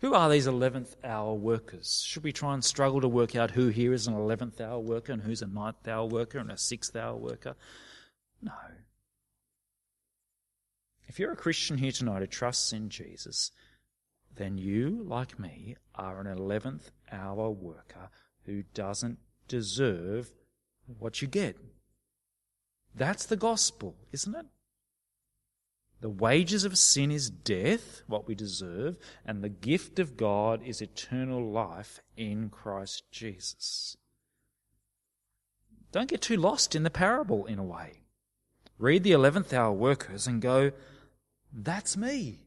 Who 0.00 0.14
are 0.14 0.30
these 0.30 0.46
11th 0.46 0.96
hour 1.04 1.34
workers? 1.34 2.02
Should 2.06 2.24
we 2.24 2.32
try 2.32 2.54
and 2.54 2.64
struggle 2.64 3.02
to 3.02 3.08
work 3.08 3.36
out 3.36 3.50
who 3.50 3.68
here 3.68 3.92
is 3.92 4.06
an 4.06 4.14
11th 4.14 4.60
hour 4.60 4.78
worker 4.78 5.12
and 5.12 5.22
who's 5.22 5.42
a 5.42 5.46
9th 5.46 5.86
hour 5.86 6.06
worker 6.06 6.38
and 6.38 6.50
a 6.50 6.54
6th 6.54 6.96
hour 6.96 7.16
worker? 7.16 7.54
No. 8.40 8.52
If 11.06 11.18
you're 11.18 11.32
a 11.32 11.36
Christian 11.36 11.76
here 11.76 11.92
tonight 11.92 12.20
who 12.20 12.26
trusts 12.26 12.72
in 12.72 12.88
Jesus, 12.88 13.50
then 14.36 14.56
you, 14.56 15.02
like 15.04 15.38
me, 15.38 15.76
are 15.94 16.20
an 16.20 16.34
11th 16.34 16.92
hour 17.12 17.50
worker 17.50 18.08
who 18.46 18.62
doesn't 18.72 19.18
deserve 19.48 20.30
what 20.98 21.20
you 21.20 21.28
get. 21.28 21.58
That's 22.94 23.26
the 23.26 23.36
gospel, 23.36 23.96
isn't 24.12 24.34
it? 24.34 24.46
The 26.00 26.08
wages 26.08 26.64
of 26.64 26.78
sin 26.78 27.10
is 27.10 27.28
death, 27.28 28.02
what 28.06 28.26
we 28.26 28.34
deserve, 28.34 28.96
and 29.24 29.42
the 29.42 29.50
gift 29.50 29.98
of 29.98 30.16
God 30.16 30.62
is 30.64 30.80
eternal 30.80 31.50
life 31.50 32.00
in 32.16 32.48
Christ 32.48 33.04
Jesus. 33.10 33.96
Don't 35.92 36.08
get 36.08 36.22
too 36.22 36.36
lost 36.36 36.74
in 36.74 36.84
the 36.84 36.90
parable 36.90 37.44
in 37.44 37.58
a 37.58 37.64
way. 37.64 38.00
Read 38.78 39.02
the 39.02 39.10
11th 39.10 39.52
hour 39.52 39.72
workers 39.72 40.26
and 40.26 40.40
go, 40.40 40.72
that's 41.52 41.96
me. 41.96 42.46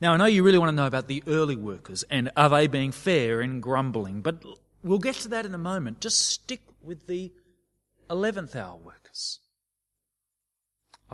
Now, 0.00 0.14
I 0.14 0.16
know 0.16 0.24
you 0.24 0.42
really 0.42 0.58
want 0.58 0.70
to 0.70 0.76
know 0.76 0.86
about 0.86 1.08
the 1.08 1.22
early 1.26 1.56
workers 1.56 2.04
and 2.10 2.30
are 2.36 2.48
they 2.48 2.66
being 2.66 2.92
fair 2.92 3.42
and 3.42 3.62
grumbling, 3.62 4.22
but 4.22 4.42
we'll 4.82 4.98
get 4.98 5.16
to 5.16 5.28
that 5.28 5.44
in 5.44 5.54
a 5.54 5.58
moment. 5.58 6.00
Just 6.00 6.28
stick 6.28 6.62
with 6.82 7.06
the 7.06 7.32
11th 8.08 8.56
hour 8.56 8.76
workers. 8.76 9.40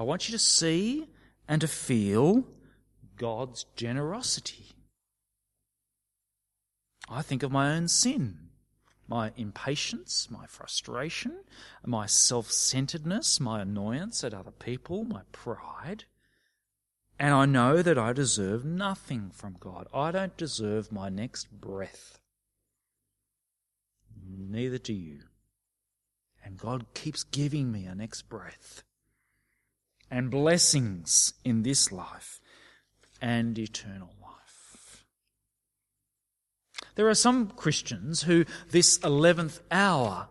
I 0.00 0.02
want 0.02 0.26
you 0.26 0.33
to 0.33 0.38
see 0.38 1.09
and 1.47 1.61
to 1.61 1.69
feel 1.69 2.45
God's 3.19 3.66
generosity. 3.76 4.73
I 7.07 7.21
think 7.21 7.42
of 7.42 7.52
my 7.52 7.75
own 7.75 7.87
sin, 7.87 8.49
my 9.07 9.33
impatience, 9.37 10.28
my 10.30 10.47
frustration, 10.47 11.45
my 11.85 12.07
self 12.07 12.50
centeredness, 12.50 13.40
my 13.40 13.61
annoyance 13.61 14.25
at 14.25 14.33
other 14.33 14.52
people, 14.52 15.04
my 15.04 15.21
pride. 15.33 16.04
And 17.19 17.35
I 17.35 17.45
know 17.45 17.83
that 17.83 17.99
I 17.99 18.14
deserve 18.14 18.64
nothing 18.64 19.30
from 19.35 19.59
God. 19.61 19.87
I 19.92 20.12
don't 20.12 20.35
deserve 20.38 20.90
my 20.90 21.11
next 21.11 21.50
breath. 21.61 22.19
Neither 24.26 24.78
do 24.78 24.95
you. 24.95 25.25
And 26.42 26.57
God 26.57 26.87
keeps 26.95 27.23
giving 27.23 27.71
me 27.71 27.85
a 27.85 27.95
next 27.95 28.30
breath 28.30 28.83
and 30.11 30.31
blessings 30.31 31.35
in 31.45 31.62
this 31.62 31.93
life 31.93 32.40
and 33.21 33.59
eternal 33.59 34.14
life. 34.23 35.05
There 36.95 37.09
are 37.09 37.14
some 37.14 37.49
Christians 37.49 38.23
who 38.23 38.45
this 38.71 38.99
11th 38.99 39.61
hour 39.71 40.29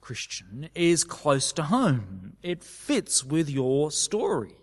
Christian 0.00 0.68
is 0.74 1.04
close 1.04 1.52
to 1.52 1.64
home. 1.64 2.36
It 2.42 2.62
fits 2.62 3.24
with 3.24 3.48
your 3.48 3.90
story. 3.90 4.56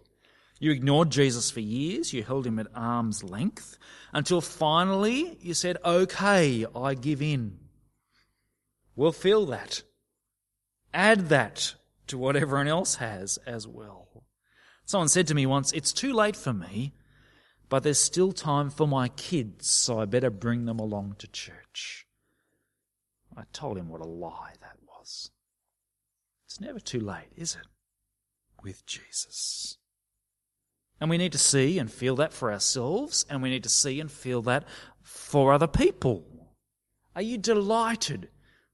You 0.60 0.72
ignored 0.72 1.10
Jesus 1.10 1.50
for 1.50 1.62
years, 1.62 2.12
you 2.12 2.24
held 2.24 2.46
him 2.46 2.60
at 2.60 2.68
arm's 2.76 3.24
length, 3.24 3.78
until 4.12 4.42
finally 4.42 5.38
you 5.42 5.54
said, 5.54 5.78
Okay, 5.86 6.66
I 6.76 6.94
give 6.96 7.22
in. 7.22 7.58
We'll 8.96 9.14
feel 9.14 9.46
that. 9.48 9.84
Add 10.94 11.30
that 11.30 11.76
to 12.08 12.18
what 12.18 12.36
everyone 12.36 12.68
else 12.68 12.96
has 12.96 13.38
as 13.46 13.66
well. 13.66 14.26
Someone 14.90 15.08
said 15.08 15.28
to 15.28 15.36
me 15.36 15.46
once, 15.46 15.72
It's 15.72 15.94
too 15.94 16.12
late 16.12 16.36
for 16.36 16.52
me, 16.52 16.96
but 17.70 17.84
there's 17.84 18.02
still 18.02 18.32
time 18.32 18.72
for 18.72 18.88
my 18.88 19.10
kids, 19.10 19.70
so 19.70 20.00
I 20.00 20.06
better 20.06 20.32
bring 20.32 20.66
them 20.66 20.80
along 20.80 21.18
to 21.20 21.28
church. 21.28 22.08
I 23.38 23.44
told 23.54 23.78
him 23.78 23.88
what 23.88 24.02
a 24.02 24.06
lie 24.06 24.54
that 24.62 24.78
was. 24.88 25.30
It's 26.48 26.60
never 26.60 26.80
too 26.80 27.00
late, 27.00 27.28
is 27.38 27.54
it? 27.54 27.68
With 28.64 28.84
Jesus. 28.88 29.78
And 31.00 31.08
we 31.08 31.20
need 31.20 31.34
to 31.34 31.38
see 31.38 31.78
and 31.78 31.92
feel 31.92 32.16
that 32.16 32.34
for 32.34 32.52
ourselves, 32.52 33.28
and 33.30 33.44
we 33.44 33.52
need 33.52 33.62
to 33.62 33.70
see 33.70 34.00
and 34.00 34.12
feel 34.12 34.42
that 34.42 34.64
for 35.04 35.54
other 35.54 35.68
people. 35.68 36.56
Are 37.16 37.22
you 37.22 37.38
delighted 37.38 38.30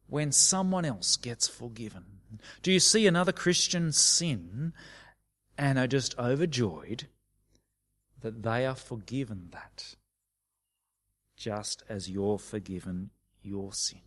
when 0.08 0.32
someone 0.32 0.86
else 0.86 1.18
gets 1.18 1.50
forgiven? 1.50 2.06
Do 2.62 2.72
you 2.72 2.80
see 2.80 3.06
another 3.06 3.34
Christian 3.34 3.92
sin 3.92 4.72
and 5.58 5.80
are 5.80 5.88
just 5.88 6.18
overjoyed 6.18 7.08
that 8.22 8.44
they 8.44 8.66
are 8.66 8.76
forgiven 8.76 9.50
that, 9.52 9.96
just 11.38 11.84
as 11.88 12.10
you're 12.10 12.40
forgiven 12.40 13.12
your 13.42 13.74
sin. 13.74 14.02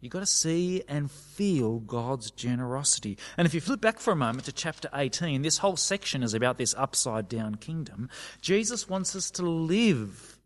You've 0.00 0.12
got 0.12 0.20
to 0.20 0.26
see 0.26 0.82
and 0.88 1.10
feel 1.10 1.80
God's 1.80 2.30
generosity. 2.30 3.18
And 3.36 3.46
if 3.46 3.54
you 3.54 3.60
flip 3.60 3.80
back 3.80 3.98
for 3.98 4.12
a 4.12 4.16
moment 4.16 4.44
to 4.44 4.52
chapter 4.52 4.88
18, 4.94 5.42
this 5.42 5.58
whole 5.58 5.76
section 5.76 6.22
is 6.22 6.34
about 6.34 6.56
this 6.56 6.74
upside 6.78 7.28
down 7.28 7.56
kingdom. 7.56 8.08
Jesus 8.40 8.88
wants 8.88 9.16
us 9.16 9.30
to 9.32 9.42
live 9.42 10.37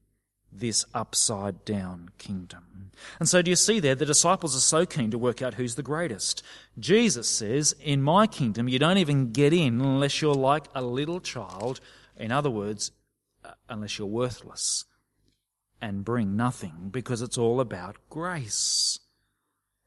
this 0.52 0.84
upside 0.94 1.64
down 1.64 2.10
kingdom. 2.18 2.90
And 3.18 3.28
so, 3.28 3.42
do 3.42 3.50
you 3.50 3.56
see 3.56 3.80
there, 3.80 3.94
the 3.94 4.06
disciples 4.06 4.56
are 4.56 4.60
so 4.60 4.86
keen 4.86 5.10
to 5.10 5.18
work 5.18 5.42
out 5.42 5.54
who's 5.54 5.74
the 5.74 5.82
greatest. 5.82 6.42
Jesus 6.78 7.28
says, 7.28 7.74
In 7.80 8.02
my 8.02 8.26
kingdom, 8.26 8.68
you 8.68 8.78
don't 8.78 8.98
even 8.98 9.32
get 9.32 9.52
in 9.52 9.80
unless 9.80 10.20
you're 10.20 10.34
like 10.34 10.66
a 10.74 10.82
little 10.82 11.20
child. 11.20 11.80
In 12.16 12.30
other 12.30 12.50
words, 12.50 12.92
uh, 13.44 13.52
unless 13.68 13.98
you're 13.98 14.06
worthless 14.06 14.84
and 15.80 16.04
bring 16.04 16.36
nothing, 16.36 16.90
because 16.90 17.22
it's 17.22 17.38
all 17.38 17.60
about 17.60 17.96
grace. 18.08 19.00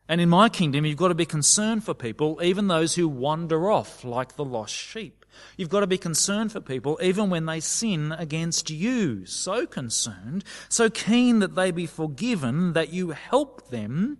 And 0.08 0.22
in 0.22 0.30
my 0.30 0.50
kingdom, 0.50 0.86
you've 0.86 0.98
got 0.98 1.08
to 1.08 1.16
be 1.16 1.26
concerned 1.26 1.84
for 1.84 1.94
people, 1.94 2.40
even 2.44 2.68
those 2.68 2.96
who 2.96 3.08
wander 3.08 3.72
off 3.72 4.04
like 4.04 4.36
the 4.36 4.46
lost 4.46 4.74
sheep. 4.74 5.25
You've 5.58 5.70
got 5.70 5.82
to 5.82 5.88
be 5.88 5.98
concerned 5.98 6.52
for 6.52 6.62
people 6.62 7.00
even 7.02 7.30
when 7.30 7.46
they 7.46 7.60
sin 7.60 8.12
against 8.12 8.70
you. 8.70 9.26
So 9.26 9.66
concerned, 9.66 10.44
so 10.70 10.90
keen 10.90 11.40
that 11.40 11.56
they 11.56 11.72
be 11.72 11.86
forgiven 11.86 12.74
that 12.74 12.92
you 12.92 13.12
help 13.12 13.70
them 13.70 14.18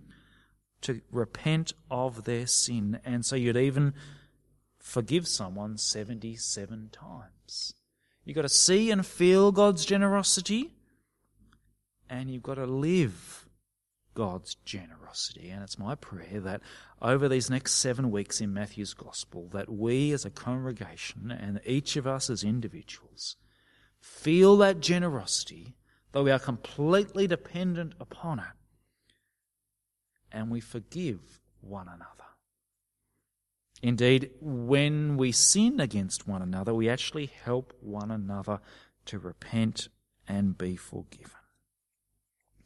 to 0.82 1.00
repent 1.10 1.72
of 1.90 2.24
their 2.24 2.46
sin. 2.46 3.00
And 3.04 3.24
so 3.24 3.36
you'd 3.36 3.56
even 3.56 3.94
forgive 4.78 5.26
someone 5.26 5.78
77 5.78 6.90
times. 6.92 7.74
You've 8.24 8.36
got 8.36 8.42
to 8.42 8.48
see 8.48 8.90
and 8.90 9.04
feel 9.04 9.52
God's 9.52 9.84
generosity, 9.84 10.72
and 12.08 12.30
you've 12.30 12.42
got 12.42 12.54
to 12.54 12.66
live 12.66 13.45
God's 14.16 14.56
generosity. 14.64 15.50
And 15.50 15.62
it's 15.62 15.78
my 15.78 15.94
prayer 15.94 16.40
that 16.40 16.62
over 17.02 17.28
these 17.28 17.50
next 17.50 17.74
seven 17.74 18.10
weeks 18.10 18.40
in 18.40 18.54
Matthew's 18.54 18.94
Gospel, 18.94 19.48
that 19.52 19.70
we 19.70 20.10
as 20.12 20.24
a 20.24 20.30
congregation 20.30 21.30
and 21.30 21.60
each 21.66 21.96
of 21.96 22.06
us 22.06 22.30
as 22.30 22.42
individuals 22.42 23.36
feel 24.00 24.56
that 24.56 24.80
generosity, 24.80 25.76
though 26.12 26.24
we 26.24 26.30
are 26.30 26.38
completely 26.38 27.26
dependent 27.26 27.92
upon 28.00 28.38
it, 28.38 28.44
and 30.32 30.50
we 30.50 30.60
forgive 30.60 31.20
one 31.60 31.86
another. 31.86 32.06
Indeed, 33.82 34.30
when 34.40 35.18
we 35.18 35.30
sin 35.30 35.78
against 35.78 36.26
one 36.26 36.40
another, 36.40 36.72
we 36.72 36.88
actually 36.88 37.26
help 37.26 37.74
one 37.80 38.10
another 38.10 38.60
to 39.04 39.18
repent 39.18 39.88
and 40.26 40.56
be 40.56 40.74
forgiven. 40.74 41.30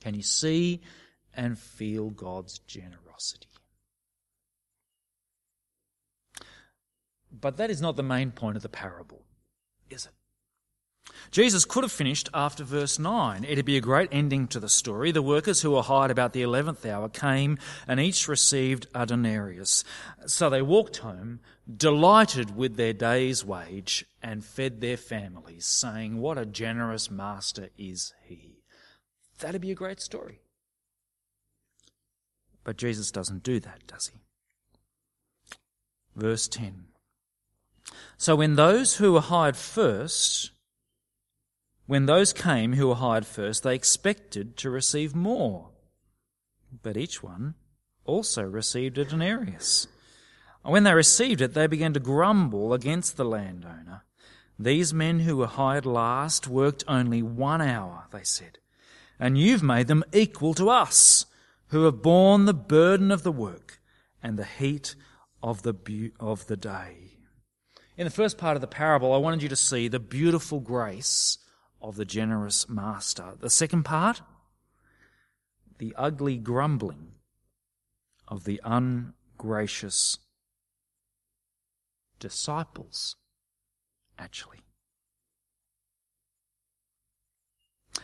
Can 0.00 0.14
you 0.14 0.22
see 0.22 0.80
and 1.34 1.58
feel 1.58 2.10
God's 2.10 2.58
generosity. 2.60 3.48
But 7.32 7.56
that 7.56 7.70
is 7.70 7.80
not 7.80 7.96
the 7.96 8.02
main 8.02 8.32
point 8.32 8.56
of 8.56 8.62
the 8.62 8.68
parable, 8.68 9.22
is 9.88 10.06
it? 10.06 10.12
Jesus 11.30 11.64
could 11.64 11.84
have 11.84 11.92
finished 11.92 12.28
after 12.34 12.64
verse 12.64 12.98
9. 12.98 13.44
It'd 13.44 13.64
be 13.64 13.76
a 13.76 13.80
great 13.80 14.08
ending 14.10 14.48
to 14.48 14.60
the 14.60 14.68
story. 14.68 15.12
The 15.12 15.22
workers 15.22 15.62
who 15.62 15.70
were 15.72 15.82
hired 15.82 16.10
about 16.10 16.32
the 16.32 16.42
11th 16.42 16.84
hour 16.86 17.08
came 17.08 17.58
and 17.86 18.00
each 18.00 18.26
received 18.26 18.86
a 18.94 19.06
denarius. 19.06 19.84
So 20.26 20.50
they 20.50 20.62
walked 20.62 20.98
home, 20.98 21.40
delighted 21.74 22.56
with 22.56 22.76
their 22.76 22.92
day's 22.92 23.44
wage, 23.44 24.04
and 24.22 24.44
fed 24.44 24.80
their 24.80 24.96
families, 24.96 25.66
saying, 25.66 26.20
What 26.20 26.38
a 26.38 26.46
generous 26.46 27.10
master 27.10 27.68
is 27.78 28.12
he. 28.24 28.64
That'd 29.38 29.60
be 29.60 29.70
a 29.70 29.76
great 29.76 30.00
story. 30.00 30.40
But 32.70 32.76
Jesus 32.76 33.10
doesn't 33.10 33.42
do 33.42 33.58
that, 33.58 33.84
does 33.88 34.12
he? 34.14 34.20
Verse 36.14 36.46
10. 36.46 36.84
So 38.16 38.36
when 38.36 38.54
those 38.54 38.98
who 38.98 39.12
were 39.12 39.20
hired 39.20 39.56
first, 39.56 40.52
when 41.88 42.06
those 42.06 42.32
came 42.32 42.74
who 42.74 42.86
were 42.86 42.94
hired 42.94 43.26
first, 43.26 43.64
they 43.64 43.74
expected 43.74 44.56
to 44.58 44.70
receive 44.70 45.16
more. 45.16 45.70
But 46.80 46.96
each 46.96 47.24
one 47.24 47.56
also 48.04 48.44
received 48.44 48.98
a 48.98 49.04
denarius. 49.04 49.88
And 50.64 50.72
When 50.72 50.84
they 50.84 50.94
received 50.94 51.40
it, 51.40 51.54
they 51.54 51.66
began 51.66 51.92
to 51.94 51.98
grumble 51.98 52.72
against 52.72 53.16
the 53.16 53.24
landowner. 53.24 54.04
These 54.60 54.94
men 54.94 55.18
who 55.18 55.38
were 55.38 55.48
hired 55.48 55.86
last 55.86 56.46
worked 56.46 56.84
only 56.86 57.20
one 57.20 57.62
hour, 57.62 58.06
they 58.12 58.22
said, 58.22 58.60
and 59.18 59.36
you've 59.36 59.64
made 59.64 59.88
them 59.88 60.04
equal 60.12 60.54
to 60.54 60.70
us, 60.70 61.26
who 61.70 61.84
have 61.84 62.02
borne 62.02 62.44
the 62.44 62.54
burden 62.54 63.10
of 63.10 63.22
the 63.22 63.32
work 63.32 63.80
and 64.22 64.38
the 64.38 64.44
heat 64.44 64.94
of 65.42 65.62
the, 65.62 66.12
of 66.18 66.46
the 66.46 66.56
day. 66.56 67.16
In 67.96 68.04
the 68.04 68.10
first 68.10 68.38
part 68.38 68.56
of 68.56 68.60
the 68.60 68.66
parable, 68.66 69.12
I 69.12 69.18
wanted 69.18 69.42
you 69.42 69.48
to 69.48 69.56
see 69.56 69.88
the 69.88 70.00
beautiful 70.00 70.60
grace 70.60 71.38
of 71.80 71.96
the 71.96 72.04
generous 72.04 72.68
master. 72.68 73.34
The 73.38 73.50
second 73.50 73.84
part, 73.84 74.22
the 75.78 75.94
ugly 75.96 76.38
grumbling 76.38 77.12
of 78.26 78.44
the 78.44 78.60
ungracious 78.64 80.18
disciples, 82.18 83.16
actually. 84.18 84.60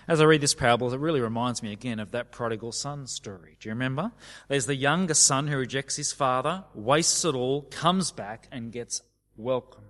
As 0.09 0.21
I 0.21 0.25
read 0.25 0.41
this 0.41 0.55
parable, 0.55 0.93
it 0.93 1.01
really 1.01 1.21
reminds 1.21 1.63
me 1.63 1.73
again 1.73 1.99
of 1.99 2.13
that 2.13 2.31
prodigal 2.31 2.71
son 2.71 3.09
story. 3.09 3.57
Do 3.59 3.69
you 3.69 3.75
remember? 3.75 4.13
There's 4.49 4.67
the 4.67 4.77
younger 4.77 5.15
son 5.15 5.49
who 5.49 5.57
rejects 5.57 5.97
his 5.97 6.13
father, 6.13 6.65
wastes 6.75 7.25
it 7.25 7.35
all, 7.35 7.63
comes 7.63 8.13
back, 8.13 8.47
and 8.53 8.71
gets 8.71 9.03
welcomed. 9.37 9.85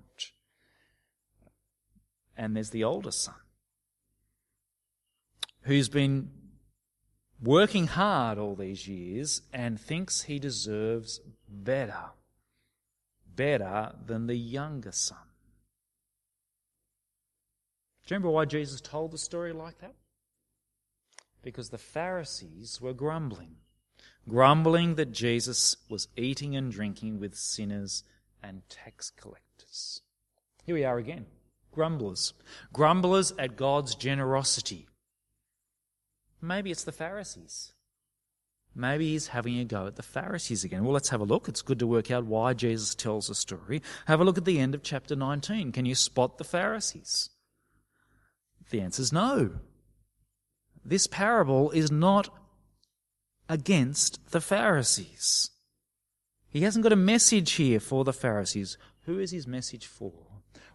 And 2.37 2.57
there's 2.57 2.71
the 2.71 2.85
older 2.85 3.11
son 3.11 3.35
who's 5.63 5.89
been 5.89 6.31
working 7.43 7.89
hard 7.89 8.39
all 8.39 8.55
these 8.55 8.87
years 8.89 9.43
and 9.53 9.81
thinks 9.81 10.23
he 10.23 10.39
deserves 10.39 11.21
better. 11.49 12.11
Better 13.35 13.93
than 14.07 14.29
the 14.29 14.37
younger 14.37 14.93
son. 14.93 15.19
Do 18.07 18.15
you 18.15 18.17
remember 18.17 18.31
why 18.31 18.47
Jesus 18.47 18.81
told 18.81 19.11
the 19.11 19.19
story 19.19 19.53
like 19.53 19.79
that? 19.81 19.95
Because 21.47 21.69
the 21.69 21.79
Pharisees 21.79 22.81
were 22.81 22.93
grumbling. 22.93 23.55
Grumbling 24.29 24.97
that 24.97 25.13
Jesus 25.13 25.77
was 25.89 26.09
eating 26.17 26.57
and 26.57 26.73
drinking 26.73 27.21
with 27.21 27.37
sinners 27.37 28.03
and 28.43 28.69
tax 28.69 29.11
collectors. 29.11 30.03
Here 30.65 30.75
we 30.75 30.85
are 30.85 30.99
again. 30.99 31.27
Grumblers. 31.71 32.33
Grumblers 32.73 33.33
at 33.39 33.55
God's 33.55 33.95
generosity. 33.95 34.89
Maybe 36.43 36.73
it's 36.73 36.83
the 36.83 36.91
Pharisees. 36.91 37.75
Maybe 38.75 39.13
he's 39.13 39.29
having 39.29 39.61
a 39.61 39.65
go 39.65 39.87
at 39.87 39.95
the 39.95 40.03
Pharisees 40.03 40.65
again. 40.65 40.83
Well, 40.83 40.95
let's 40.95 41.11
have 41.11 41.21
a 41.21 41.25
look. 41.25 41.49
It's 41.49 41.63
good 41.63 41.79
to 41.79 41.87
work 41.87 42.11
out 42.11 42.25
why 42.25 42.55
Jesus 42.55 42.97
tells 42.97 43.31
a 43.31 43.37
story. 43.37 43.83
Have 44.07 44.21
a 44.21 44.25
look 44.25 44.37
at 44.37 44.47
the 44.47 44.59
end 44.59 44.75
of 44.75 44.83
chapter 44.83 45.15
19. 45.15 45.71
Can 45.71 45.87
you 45.87 45.95
spot 45.95 46.39
the 46.39 46.45
Pharisees? 46.45 47.31
The 48.71 48.81
answer 48.81 49.03
is 49.03 49.13
no. 49.13 49.61
This 50.89 51.09
parable 51.09 51.73
is 51.73 51.91
not 51.91 52.29
against 53.49 54.31
the 54.31 54.41
Pharisees. 54.41 55.51
He 56.49 56.61
hasn't 56.61 56.85
got 56.85 56.93
a 56.93 56.97
message 56.97 57.53
here 57.53 57.81
for 57.81 58.05
the 58.05 58.13
Pharisees. 58.13 58.79
Who 59.03 59.19
is 59.19 59.33
his 59.33 59.49
message 59.49 59.87
for? 59.87 60.13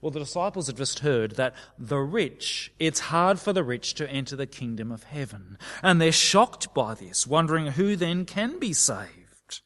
Well, 0.01 0.11
the 0.11 0.19
disciples 0.19 0.67
have 0.67 0.75
just 0.75 0.99
heard 0.99 1.37
that 1.37 1.55
the 1.77 1.99
rich, 1.99 2.73
it's 2.77 2.99
hard 2.99 3.39
for 3.39 3.53
the 3.53 3.63
rich 3.63 3.93
to 3.95 4.09
enter 4.09 4.35
the 4.35 4.47
kingdom 4.47 4.91
of 4.91 5.03
heaven. 5.03 5.57
And 5.81 6.01
they're 6.01 6.11
shocked 6.11 6.73
by 6.73 6.93
this, 6.93 7.25
wondering 7.25 7.67
who 7.67 7.95
then 7.95 8.25
can 8.25 8.59
be 8.59 8.73
saved. 8.73 9.61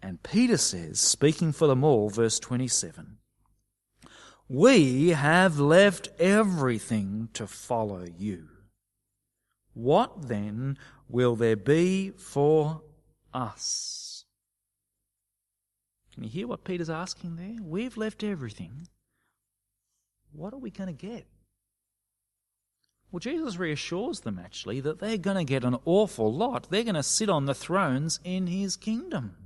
And 0.00 0.22
Peter 0.22 0.58
says, 0.58 1.00
speaking 1.00 1.52
for 1.52 1.66
them 1.66 1.82
all, 1.82 2.08
verse 2.08 2.38
27, 2.38 3.18
We 4.48 5.08
have 5.10 5.58
left 5.58 6.08
everything 6.20 7.30
to 7.34 7.46
follow 7.48 8.06
you. 8.16 8.51
What 9.74 10.28
then 10.28 10.78
will 11.08 11.36
there 11.36 11.56
be 11.56 12.10
for 12.10 12.82
us? 13.32 14.24
Can 16.14 16.24
you 16.24 16.30
hear 16.30 16.46
what 16.46 16.64
Peter's 16.64 16.90
asking 16.90 17.36
there? 17.36 17.56
We've 17.62 17.96
left 17.96 18.22
everything. 18.22 18.88
What 20.32 20.52
are 20.52 20.58
we 20.58 20.70
going 20.70 20.88
to 20.88 21.06
get? 21.06 21.26
Well, 23.10 23.20
Jesus 23.20 23.58
reassures 23.58 24.20
them 24.20 24.38
actually 24.42 24.80
that 24.80 24.98
they're 24.98 25.18
going 25.18 25.36
to 25.36 25.44
get 25.44 25.64
an 25.64 25.76
awful 25.84 26.32
lot. 26.32 26.68
They're 26.70 26.82
going 26.82 26.94
to 26.94 27.02
sit 27.02 27.28
on 27.28 27.44
the 27.44 27.54
thrones 27.54 28.20
in 28.24 28.46
his 28.46 28.76
kingdom. 28.76 29.36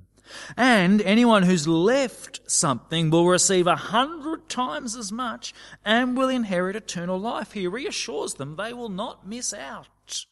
And 0.57 1.03
anyone 1.03 1.45
who's 1.45 1.69
left 1.69 2.41
something 2.47 3.11
will 3.11 3.29
receive 3.29 3.67
a 3.67 3.77
hundred 3.77 4.36
times 4.49 4.97
as 4.97 5.13
much 5.13 5.55
and 5.85 6.17
will 6.17 6.29
inherit 6.29 6.77
eternal 6.77 7.19
life. 7.19 7.53
He 7.53 7.67
reassures 7.67 8.35
them 8.35 8.57
they 8.57 8.73
will 8.73 8.89
not 8.89 9.27
miss 9.27 9.53
out. 9.53 10.27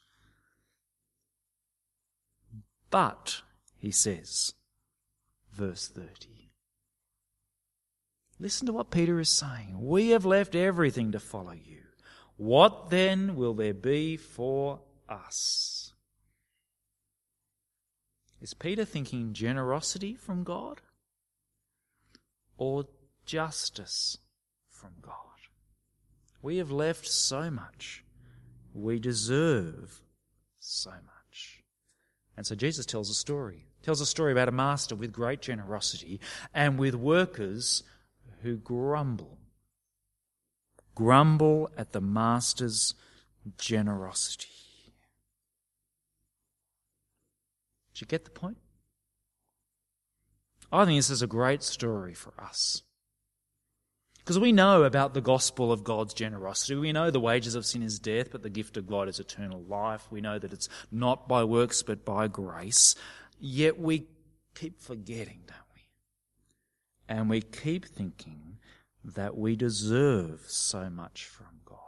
But, 2.91 3.43
he 3.77 3.91
says, 3.91 4.55
verse 5.53 5.89
30. 5.89 6.51
Listen 8.39 8.67
to 8.67 8.73
what 8.73 8.91
Peter 8.91 9.19
is 9.21 9.29
saying. 9.29 9.77
We 9.81 10.11
have 10.11 10.25
left 10.25 10.55
everything 10.55 11.13
to 11.13 11.21
follow 11.21 11.53
you. 11.53 11.79
What 12.37 12.91
then 12.91 13.37
will 13.37 13.55
there 13.55 13.75
be 13.75 14.17
for 14.17 14.81
us? 15.09 15.93
Is 18.41 18.55
Peter 18.55 18.85
thinking 18.85 19.33
generosity 19.33 20.15
from 20.15 20.45
God 20.45 20.83
or 22.59 22.85
justice 23.25 24.19
from 24.69 24.95
God? 25.01 25.15
We 26.43 26.59
have 26.59 26.71
left 26.71 27.07
so 27.07 27.51
much. 27.51 28.05
We 28.75 28.99
deserve 28.99 30.03
so 30.59 30.91
much. 30.91 31.63
And 32.37 32.47
so 32.47 32.55
Jesus 32.55 32.87
tells 32.87 33.09
a 33.11 33.15
story 33.15 33.67
tells 33.85 34.01
a 34.01 34.07
story 34.07 34.33
about 34.33 34.49
a 34.49 34.53
master 34.53 34.97
with 34.97 35.13
great 35.13 35.43
generosity 35.43 36.19
and 36.55 36.79
with 36.79 36.95
workers 36.95 37.83
who 38.43 38.57
grumble. 38.57 39.39
Grumble 40.95 41.71
at 41.77 41.93
the 41.93 42.01
master's 42.01 42.95
generosity. 43.59 44.49
Did 47.93 48.01
you 48.01 48.07
get 48.07 48.25
the 48.25 48.31
point? 48.31 48.57
I 50.73 50.85
think 50.85 50.99
this 50.99 51.11
is 51.11 51.23
a 51.23 51.29
great 51.29 51.63
story 51.63 52.15
for 52.15 52.33
us. 52.39 52.83
Because 54.25 54.39
we 54.39 54.53
know 54.53 54.85
about 54.85 55.13
the 55.13 55.21
gospel 55.21 55.71
of 55.71 55.85
God's 55.85 56.15
generosity. 56.15 56.75
We 56.77 56.93
know 56.93 57.11
the 57.11 57.21
wages 57.21 57.55
of 57.55 57.67
sin 57.67 57.83
is 57.83 57.99
death, 57.99 58.31
but 58.33 58.43
the 58.43 58.49
gift 58.49 58.79
of 58.79 58.87
God 58.87 59.07
is 59.07 59.21
eternal 59.21 59.63
life. 59.69 60.07
We 60.11 60.23
know 60.23 60.39
that 60.39 60.53
it's 60.53 60.71
not 60.91 61.29
by 61.29 61.45
works, 61.45 61.83
but 61.83 62.07
by 62.07 62.29
grace. 62.29 62.95
Yet 63.39 63.79
we 63.79 64.07
keep 64.55 64.81
forgetting, 64.81 65.41
don't 65.47 65.59
we? 65.75 65.83
And 67.07 67.29
we 67.29 67.43
keep 67.43 67.85
thinking 67.85 68.57
that 69.05 69.37
we 69.37 69.57
deserve 69.57 70.45
so 70.47 70.89
much 70.89 71.27
from 71.27 71.61
God. 71.67 71.79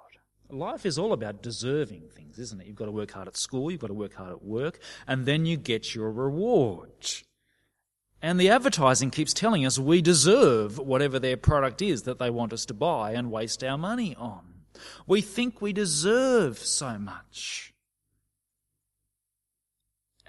Life 0.50 0.84
is 0.84 0.98
all 0.98 1.14
about 1.14 1.42
deserving 1.42 2.10
things, 2.14 2.38
isn't 2.38 2.60
it? 2.60 2.66
You've 2.66 2.76
got 2.76 2.84
to 2.84 2.92
work 2.92 3.12
hard 3.12 3.28
at 3.28 3.36
school, 3.38 3.70
you've 3.70 3.80
got 3.80 3.86
to 3.86 3.94
work 3.94 4.14
hard 4.14 4.32
at 4.32 4.44
work, 4.44 4.78
and 5.06 5.24
then 5.24 5.46
you 5.46 5.56
get 5.56 5.94
your 5.94 6.10
reward. 6.10 6.90
And 8.22 8.40
the 8.40 8.50
advertising 8.50 9.10
keeps 9.10 9.34
telling 9.34 9.66
us 9.66 9.78
we 9.78 10.00
deserve 10.02 10.78
whatever 10.78 11.18
their 11.18 11.36
product 11.36 11.82
is 11.82 12.02
that 12.02 12.18
they 12.18 12.30
want 12.30 12.52
us 12.52 12.64
to 12.66 12.74
buy 12.74 13.12
and 13.12 13.30
waste 13.30 13.62
our 13.62 13.78
money 13.78 14.16
on. 14.16 14.42
We 15.06 15.20
think 15.20 15.60
we 15.60 15.72
deserve 15.72 16.58
so 16.58 16.98
much 16.98 17.74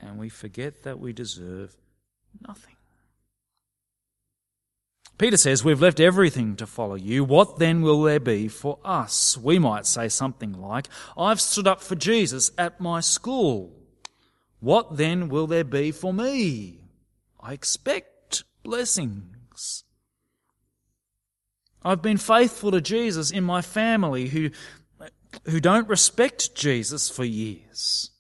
and 0.02 0.18
we 0.18 0.30
forget 0.30 0.84
that 0.84 1.00
we 1.00 1.14
deserve 1.14 1.76
nothing. 2.48 2.76
Peter 5.18 5.38
says, 5.38 5.64
We've 5.64 5.82
left 5.82 6.00
everything 6.00 6.56
to 6.58 6.68
follow 6.68 6.96
you. 6.96 7.24
What 7.24 7.58
then 7.58 7.82
will 7.82 8.04
there 8.04 8.20
be 8.20 8.48
for 8.48 8.78
us? 8.86 9.38
We 9.38 9.58
might 9.58 9.88
say 9.88 10.10
something 10.10 10.54
like, 10.54 10.88
I've 11.18 11.42
stood 11.42 11.68
up 11.68 11.82
for 11.82 11.96
Jesus 11.96 12.52
at 12.58 12.80
my 12.80 13.00
school. 13.00 13.74
What 14.60 14.98
then 14.98 15.30
will 15.30 15.48
there 15.48 15.64
be 15.64 15.92
for 15.92 16.14
me? 16.14 16.82
I 17.48 17.54
expect 17.54 18.44
blessings. 18.62 19.86
I've 21.82 22.02
been 22.02 22.18
faithful 22.18 22.72
to 22.72 22.82
Jesus 22.82 23.32
in 23.32 23.46
my 23.46 23.62
family 23.62 24.28
who, 24.28 24.50
who 25.46 25.62
don't 25.62 25.88
respect 25.88 26.56
Jesus 26.56 27.10
for 27.10 27.24
years. 27.24 28.12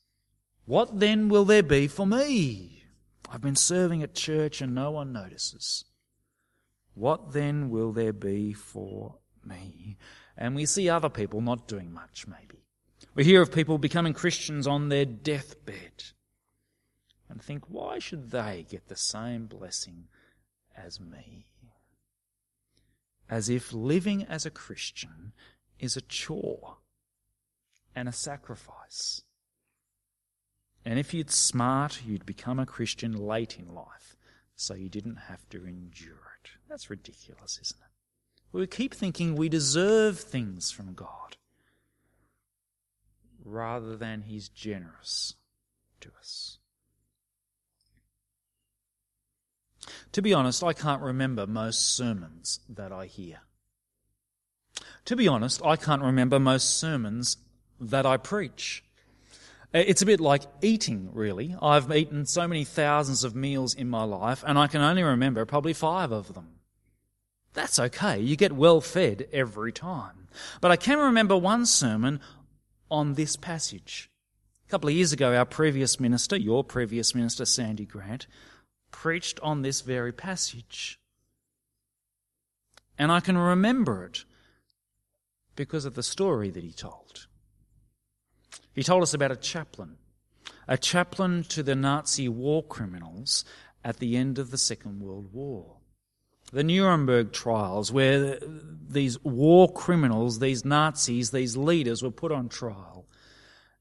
What 0.63 1.01
then 1.01 1.27
will 1.27 1.43
there 1.43 1.61
be 1.61 1.89
for 1.89 2.07
me? 2.07 2.85
I've 3.29 3.41
been 3.41 3.57
serving 3.57 4.01
at 4.01 4.15
church 4.15 4.61
and 4.61 4.73
no 4.73 4.91
one 4.91 5.11
notices. 5.11 5.83
What 6.93 7.33
then 7.33 7.69
will 7.69 7.91
there 7.91 8.13
be 8.13 8.53
for 8.53 9.15
me? 9.43 9.97
And 10.37 10.55
we 10.55 10.65
see 10.65 10.89
other 10.89 11.09
people 11.09 11.41
not 11.41 11.67
doing 11.67 11.91
much, 11.91 12.27
maybe. 12.27 12.63
We 13.13 13.25
hear 13.25 13.41
of 13.41 13.51
people 13.51 13.77
becoming 13.77 14.13
Christians 14.13 14.67
on 14.67 14.87
their 14.87 15.03
deathbed 15.03 16.13
and 17.29 17.41
think, 17.41 17.65
why 17.67 17.99
should 17.99 18.31
they 18.31 18.65
get 18.69 18.87
the 18.87 18.95
same 18.95 19.45
blessing 19.45 20.07
as 20.75 20.99
me? 20.99 21.47
As 23.29 23.49
if 23.49 23.73
living 23.73 24.23
as 24.23 24.45
a 24.45 24.51
Christian 24.51 25.33
is 25.79 25.97
a 25.97 26.01
chore 26.01 26.77
and 27.95 28.07
a 28.07 28.13
sacrifice. 28.13 29.21
And 30.85 30.97
if 30.97 31.13
you'd 31.13 31.31
smart, 31.31 32.01
you'd 32.05 32.25
become 32.25 32.59
a 32.59 32.65
Christian 32.65 33.11
late 33.11 33.57
in 33.59 33.73
life, 33.73 34.15
so 34.55 34.73
you 34.73 34.87
didn't 34.87 35.17
have 35.27 35.47
to 35.49 35.65
endure 35.65 36.37
it. 36.43 36.51
That's 36.69 36.89
ridiculous, 36.89 37.59
isn't 37.61 37.81
it? 37.81 37.87
We 38.53 38.65
keep 38.67 38.93
thinking 38.93 39.35
we 39.35 39.49
deserve 39.49 40.19
things 40.19 40.71
from 40.71 40.93
God 40.93 41.35
rather 43.43 43.97
than 43.97 44.21
He's 44.21 44.47
generous 44.47 45.35
to 46.01 46.09
us. 46.17 46.59
To 50.13 50.21
be 50.21 50.33
honest, 50.33 50.63
I 50.63 50.73
can't 50.73 51.01
remember 51.01 51.47
most 51.47 51.95
sermons 51.95 52.59
that 52.69 52.91
I 52.91 53.05
hear. 53.05 53.39
To 55.05 55.15
be 55.15 55.27
honest, 55.27 55.61
I 55.63 55.75
can't 55.75 56.01
remember 56.01 56.39
most 56.39 56.77
sermons 56.77 57.37
that 57.79 58.05
I 58.05 58.17
preach. 58.17 58.83
It's 59.73 60.01
a 60.01 60.05
bit 60.05 60.19
like 60.19 60.43
eating, 60.61 61.09
really. 61.13 61.55
I've 61.61 61.91
eaten 61.91 62.25
so 62.25 62.47
many 62.47 62.63
thousands 62.63 63.23
of 63.23 63.35
meals 63.35 63.73
in 63.73 63.89
my 63.89 64.03
life, 64.03 64.43
and 64.47 64.57
I 64.57 64.67
can 64.67 64.81
only 64.81 65.03
remember 65.03 65.45
probably 65.45 65.73
five 65.73 66.11
of 66.11 66.33
them. 66.33 66.59
That's 67.53 67.79
okay. 67.79 68.19
You 68.19 68.35
get 68.35 68.51
well 68.51 68.81
fed 68.81 69.27
every 69.33 69.71
time. 69.71 70.27
But 70.61 70.71
I 70.71 70.75
can 70.75 70.99
remember 70.99 71.35
one 71.35 71.65
sermon 71.65 72.19
on 72.89 73.15
this 73.15 73.35
passage. 73.35 74.09
A 74.67 74.69
couple 74.69 74.89
of 74.89 74.95
years 74.95 75.13
ago, 75.13 75.35
our 75.35 75.45
previous 75.45 75.99
minister, 75.99 76.37
your 76.37 76.63
previous 76.63 77.15
minister, 77.15 77.45
Sandy 77.45 77.85
Grant, 77.85 78.27
preached 78.91 79.39
on 79.41 79.61
this 79.61 79.81
very 79.81 80.11
passage. 80.11 80.99
And 82.97 83.11
I 83.11 83.19
can 83.19 83.37
remember 83.37 84.05
it 84.05 84.25
because 85.55 85.85
of 85.85 85.95
the 85.95 86.03
story 86.03 86.49
that 86.49 86.63
he 86.63 86.71
told. 86.71 87.27
He 88.73 88.83
told 88.83 89.03
us 89.03 89.13
about 89.13 89.31
a 89.31 89.35
chaplain, 89.35 89.97
a 90.67 90.77
chaplain 90.77 91.43
to 91.45 91.63
the 91.63 91.75
Nazi 91.75 92.29
war 92.29 92.63
criminals 92.63 93.43
at 93.83 93.97
the 93.97 94.15
end 94.15 94.37
of 94.37 94.51
the 94.51 94.57
Second 94.57 94.99
World 94.99 95.33
War. 95.33 95.77
The 96.51 96.63
Nuremberg 96.63 97.33
trials, 97.33 97.91
where 97.91 98.39
these 98.39 99.21
war 99.23 99.71
criminals, 99.71 100.39
these 100.39 100.63
Nazis, 100.63 101.31
these 101.31 101.57
leaders 101.57 102.01
were 102.01 102.11
put 102.11 102.31
on 102.31 102.47
trial, 102.49 103.05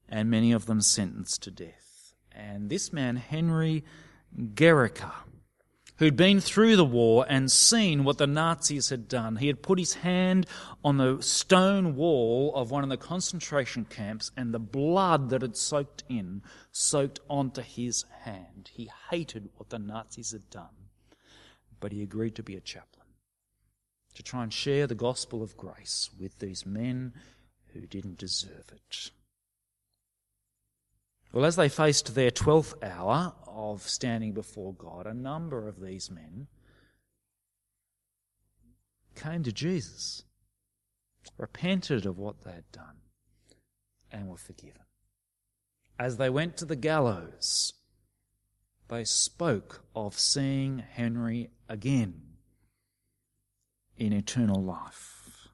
and 0.09 0.29
many 0.29 0.51
of 0.51 0.65
them 0.65 0.81
sentenced 0.81 1.43
to 1.43 1.51
death. 1.51 2.13
And 2.31 2.69
this 2.69 2.91
man, 2.91 3.15
Henry 3.15 3.85
Gerecke, 4.35 5.11
who'd 5.97 6.15
been 6.15 6.39
through 6.39 6.75
the 6.75 6.85
war 6.85 7.25
and 7.27 7.51
seen 7.51 8.03
what 8.03 8.17
the 8.17 8.27
Nazis 8.27 8.89
had 8.89 9.07
done. 9.07 9.37
He 9.37 9.47
had 9.47 9.63
put 9.63 9.79
his 9.79 9.95
hand 9.95 10.45
on 10.83 10.97
the 10.97 11.21
stone 11.21 11.95
wall 11.95 12.53
of 12.55 12.69
one 12.69 12.83
of 12.83 12.89
the 12.89 12.97
concentration 12.97 13.85
camps, 13.85 14.31
and 14.37 14.53
the 14.53 14.59
blood 14.59 15.29
that 15.29 15.41
had 15.41 15.57
soaked 15.57 16.03
in 16.07 16.43
soaked 16.71 17.19
onto 17.29 17.61
his 17.61 18.05
hand. 18.21 18.69
He 18.73 18.91
hated 19.09 19.49
what 19.55 19.69
the 19.69 19.79
Nazis 19.79 20.31
had 20.31 20.49
done, 20.49 20.89
but 21.79 21.91
he 21.91 22.03
agreed 22.03 22.35
to 22.35 22.43
be 22.43 22.55
a 22.55 22.61
chaplain, 22.61 23.07
to 24.13 24.23
try 24.23 24.43
and 24.43 24.53
share 24.53 24.85
the 24.85 24.95
gospel 24.95 25.41
of 25.41 25.57
grace 25.57 26.11
with 26.19 26.37
these 26.39 26.65
men 26.65 27.13
who 27.73 27.81
didn't 27.87 28.17
deserve 28.17 28.65
it. 28.71 29.11
Well, 31.31 31.45
as 31.45 31.55
they 31.55 31.69
faced 31.69 32.15
their 32.15 32.31
12th 32.31 32.73
hour 32.83 33.33
of 33.45 33.81
standing 33.81 34.33
before 34.33 34.73
God, 34.73 35.05
a 35.05 35.13
number 35.13 35.67
of 35.67 35.81
these 35.81 36.09
men 36.09 36.47
came 39.15 39.43
to 39.43 39.51
Jesus, 39.51 40.23
repented 41.37 42.05
of 42.05 42.17
what 42.17 42.43
they 42.43 42.51
had 42.51 42.71
done, 42.71 42.97
and 44.11 44.27
were 44.27 44.37
forgiven. 44.37 44.83
As 45.99 46.17
they 46.17 46.29
went 46.29 46.57
to 46.57 46.65
the 46.65 46.75
gallows, 46.75 47.73
they 48.87 49.03
spoke 49.03 49.83
of 49.95 50.17
seeing 50.17 50.79
Henry 50.79 51.49
again 51.67 52.21
in 53.97 54.13
eternal 54.13 54.63
life. 54.63 55.49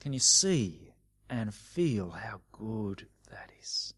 Can 0.00 0.12
you 0.12 0.20
see 0.20 0.87
and 1.28 1.54
feel 1.54 2.10
how 2.10 2.40
good 2.52 3.06
that 3.30 3.50
is. 3.60 3.94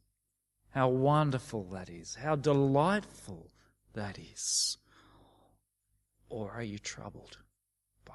How 0.70 0.88
wonderful 0.88 1.64
that 1.72 1.88
is. 1.88 2.16
How 2.16 2.36
delightful 2.36 3.50
that 3.94 4.18
is. 4.18 4.78
Or 6.28 6.52
are 6.52 6.62
you 6.62 6.78
troubled 6.78 7.38
by 8.04 8.12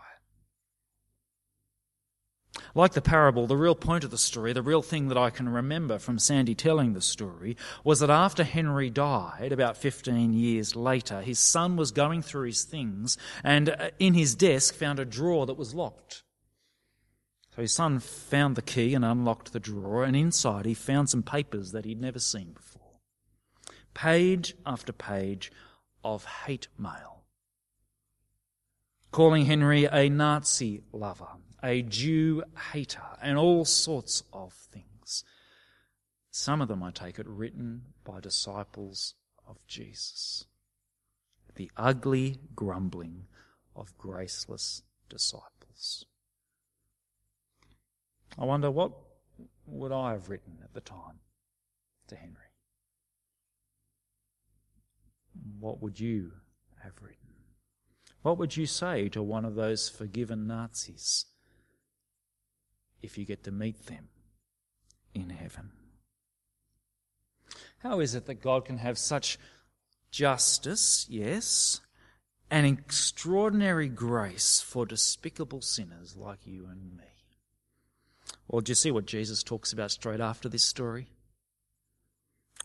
it? 2.55 2.61
Like 2.73 2.93
the 2.93 3.01
parable, 3.01 3.45
the 3.45 3.57
real 3.57 3.75
point 3.75 4.05
of 4.05 4.11
the 4.11 4.17
story, 4.17 4.53
the 4.53 4.61
real 4.61 4.81
thing 4.81 5.09
that 5.09 5.17
I 5.17 5.29
can 5.29 5.49
remember 5.49 5.99
from 5.99 6.17
Sandy 6.17 6.55
telling 6.55 6.93
the 6.93 7.01
story, 7.01 7.57
was 7.83 7.99
that 7.99 8.09
after 8.09 8.45
Henry 8.45 8.89
died, 8.89 9.51
about 9.51 9.75
15 9.75 10.33
years 10.33 10.77
later, 10.77 11.21
his 11.21 11.39
son 11.39 11.75
was 11.75 11.91
going 11.91 12.21
through 12.21 12.47
his 12.47 12.63
things 12.63 13.17
and 13.43 13.69
uh, 13.69 13.91
in 13.99 14.13
his 14.13 14.33
desk 14.33 14.75
found 14.75 14.99
a 14.99 15.05
drawer 15.05 15.45
that 15.45 15.57
was 15.57 15.73
locked. 15.73 16.23
So 17.55 17.61
his 17.61 17.73
son 17.73 17.99
found 17.99 18.57
the 18.57 18.61
key 18.61 18.93
and 18.93 19.05
unlocked 19.05 19.53
the 19.53 19.61
drawer, 19.61 20.03
and 20.03 20.13
inside 20.13 20.65
he 20.65 20.73
found 20.73 21.09
some 21.09 21.23
papers 21.23 21.71
that 21.71 21.85
he'd 21.85 22.01
never 22.01 22.19
seen 22.19 22.51
before. 22.51 22.99
Page 23.93 24.55
after 24.65 24.91
page 24.91 25.53
of 26.03 26.25
hate 26.25 26.67
mail. 26.77 27.23
Calling 29.11 29.45
Henry 29.45 29.85
a 29.85 30.09
Nazi 30.09 30.81
lover, 30.91 31.29
a 31.63 31.81
Jew 31.81 32.43
hater, 32.73 33.15
and 33.21 33.37
all 33.37 33.63
sorts 33.63 34.23
of 34.33 34.51
things. 34.51 35.23
Some 36.31 36.61
of 36.61 36.67
them, 36.67 36.83
I 36.83 36.91
take 36.91 37.19
it, 37.19 37.27
written 37.27 37.83
by 38.03 38.19
disciples 38.19 39.13
of 39.47 39.65
Jesus. 39.65 40.45
The 41.55 41.71
ugly 41.77 42.37
grumbling 42.53 43.27
of 43.77 43.97
graceless 43.97 44.81
disciples. 45.07 46.05
I 48.37 48.45
wonder 48.45 48.69
what 48.69 48.91
would 49.65 49.91
I 49.91 50.11
have 50.11 50.29
written 50.29 50.57
at 50.63 50.73
the 50.73 50.81
time 50.81 51.19
to 52.07 52.15
Henry? 52.15 52.35
What 55.59 55.81
would 55.81 55.99
you 55.99 56.31
have 56.83 57.01
written? 57.01 57.17
What 58.21 58.37
would 58.37 58.57
you 58.57 58.65
say 58.65 59.09
to 59.09 59.21
one 59.21 59.45
of 59.45 59.55
those 59.55 59.89
forgiven 59.89 60.47
Nazis 60.47 61.25
if 63.01 63.17
you 63.17 63.25
get 63.25 63.43
to 63.43 63.51
meet 63.51 63.85
them 63.85 64.09
in 65.13 65.29
heaven? 65.29 65.71
How 67.79 67.99
is 67.99 68.15
it 68.15 68.25
that 68.25 68.41
God 68.41 68.65
can 68.65 68.79
have 68.79 68.97
such 68.97 69.37
justice, 70.11 71.05
yes, 71.09 71.81
and 72.49 72.65
extraordinary 72.65 73.89
grace 73.89 74.59
for 74.59 74.85
despicable 74.85 75.61
sinners 75.61 76.15
like 76.15 76.39
you 76.45 76.67
and 76.67 76.97
me? 76.97 77.14
Well, 78.47 78.61
do 78.61 78.71
you 78.71 78.75
see 78.75 78.91
what 78.91 79.05
Jesus 79.05 79.43
talks 79.43 79.73
about 79.73 79.91
straight 79.91 80.19
after 80.19 80.47
this 80.47 80.63
story? 80.63 81.07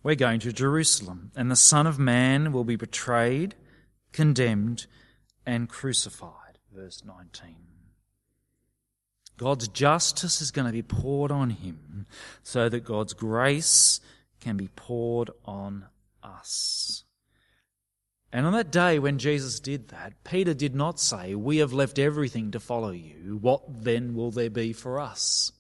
We're 0.03 0.15
going 0.15 0.41
to 0.41 0.53
Jerusalem, 0.53 1.31
and 1.37 1.51
the 1.51 1.57
Son 1.57 1.87
of 1.87 1.99
Man 1.99 2.53
will 2.53 2.65
be 2.65 2.77
betrayed, 2.77 3.55
condemned, 4.13 4.87
and 5.45 5.69
crucified. 5.69 6.59
Verse 6.75 7.03
19. 7.05 7.57
God's 9.37 9.69
justice 9.69 10.43
is 10.43 10.51
going 10.51 10.67
to 10.67 10.73
be 10.73 10.83
poured 10.83 11.33
on 11.33 11.51
him 11.51 12.07
so 12.43 12.69
that 12.69 12.85
God's 12.85 13.15
grace 13.15 14.01
can 14.41 14.57
be 14.57 14.69
poured 14.69 15.31
on 15.45 15.87
us. 16.23 17.05
And 18.33 18.47
on 18.47 18.53
that 18.53 18.71
day 18.71 18.99
when 18.99 19.19
Jesus 19.19 19.59
did 19.59 19.89
that, 19.89 20.25
Peter 20.25 20.55
did 20.55 20.75
not 20.75 21.01
say, 21.01 21.35
We 21.35 21.57
have 21.57 21.73
left 21.73 21.99
everything 21.99 22.51
to 22.53 22.61
follow 22.61 22.91
you. 22.91 23.39
What 23.41 23.83
then 23.83 24.15
will 24.15 24.31
there 24.31 24.51
be 24.51 24.73
for 24.73 25.01
us? 25.01 25.53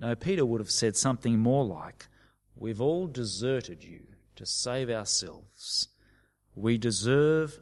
No, 0.00 0.14
Peter 0.14 0.44
would 0.46 0.60
have 0.60 0.70
said 0.70 0.96
something 0.96 1.38
more 1.38 1.64
like, 1.64 2.08
We've 2.56 2.80
all 2.80 3.06
deserted 3.06 3.84
you 3.84 4.00
to 4.36 4.44
save 4.44 4.90
ourselves. 4.90 5.88
We 6.54 6.78
deserve 6.78 7.60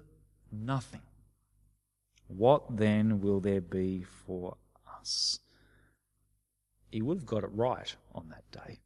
nothing. 0.51 1.03
What 2.27 2.77
then 2.77 3.20
will 3.20 3.40
there 3.40 3.61
be 3.61 4.03
for 4.03 4.57
us? 4.98 5.40
he 6.90 7.03
would 7.03 7.18
have 7.18 7.27
got 7.27 7.44
it 7.44 7.51
right 7.53 7.94
on 8.14 8.29
that 8.31 8.51
day. 8.51 8.81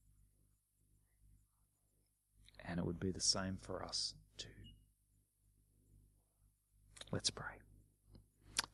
And 2.65 2.79
it 2.79 2.87
would 2.87 3.01
be 3.01 3.11
the 3.11 3.21
same 3.21 3.59
for 3.61 3.83
us 3.83 4.15
too. 4.38 4.49
Let's 7.11 7.31
pray. 7.31 7.45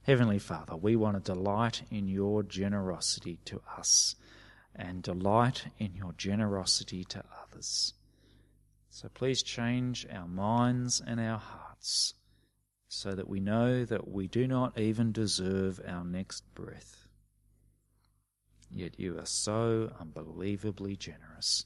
Heavenly 0.03 0.39
Father, 0.39 0.77
we 0.77 0.97
want 0.97 1.23
to 1.23 1.33
delight 1.33 1.83
in 1.91 2.09
your 2.09 2.43
generosity 2.43 3.41
to 3.47 3.61
us 3.77 4.15
and 4.79 5.03
delight 5.03 5.67
in 5.79 5.95
your 5.95 6.13
generosity 6.13 7.05
to 7.05 7.25
others. 7.43 7.95
So 8.91 9.09
please 9.09 9.43
change 9.43 10.07
our 10.11 10.29
minds 10.29 11.03
and 11.05 11.21
our 11.21 11.39
hearts 11.39 12.15
so 12.89 13.13
that 13.13 13.29
we 13.29 13.41
know 13.41 13.85
that 13.85 14.09
we 14.09 14.29
do 14.29 14.47
not 14.47 14.79
even 14.79 15.13
deserve 15.13 15.81
our 15.87 16.05
next 16.05 16.43
breath. 16.55 17.07
Yet 18.71 18.99
you 18.99 19.19
are 19.19 19.27
so 19.27 19.93
unbelievably 20.01 20.97
generous 20.97 21.65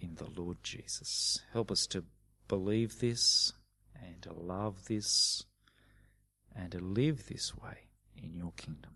in 0.00 0.14
the 0.14 0.28
Lord 0.40 0.58
Jesus. 0.62 1.40
Help 1.52 1.70
us 1.70 1.86
to 1.88 2.04
believe 2.48 3.00
this 3.00 3.52
and 3.94 4.22
to 4.22 4.32
love 4.32 4.86
this 4.86 5.44
and 6.54 6.72
to 6.72 6.78
live 6.78 7.26
this 7.26 7.54
way 7.56 7.88
in 8.16 8.34
your 8.34 8.52
kingdom. 8.56 8.95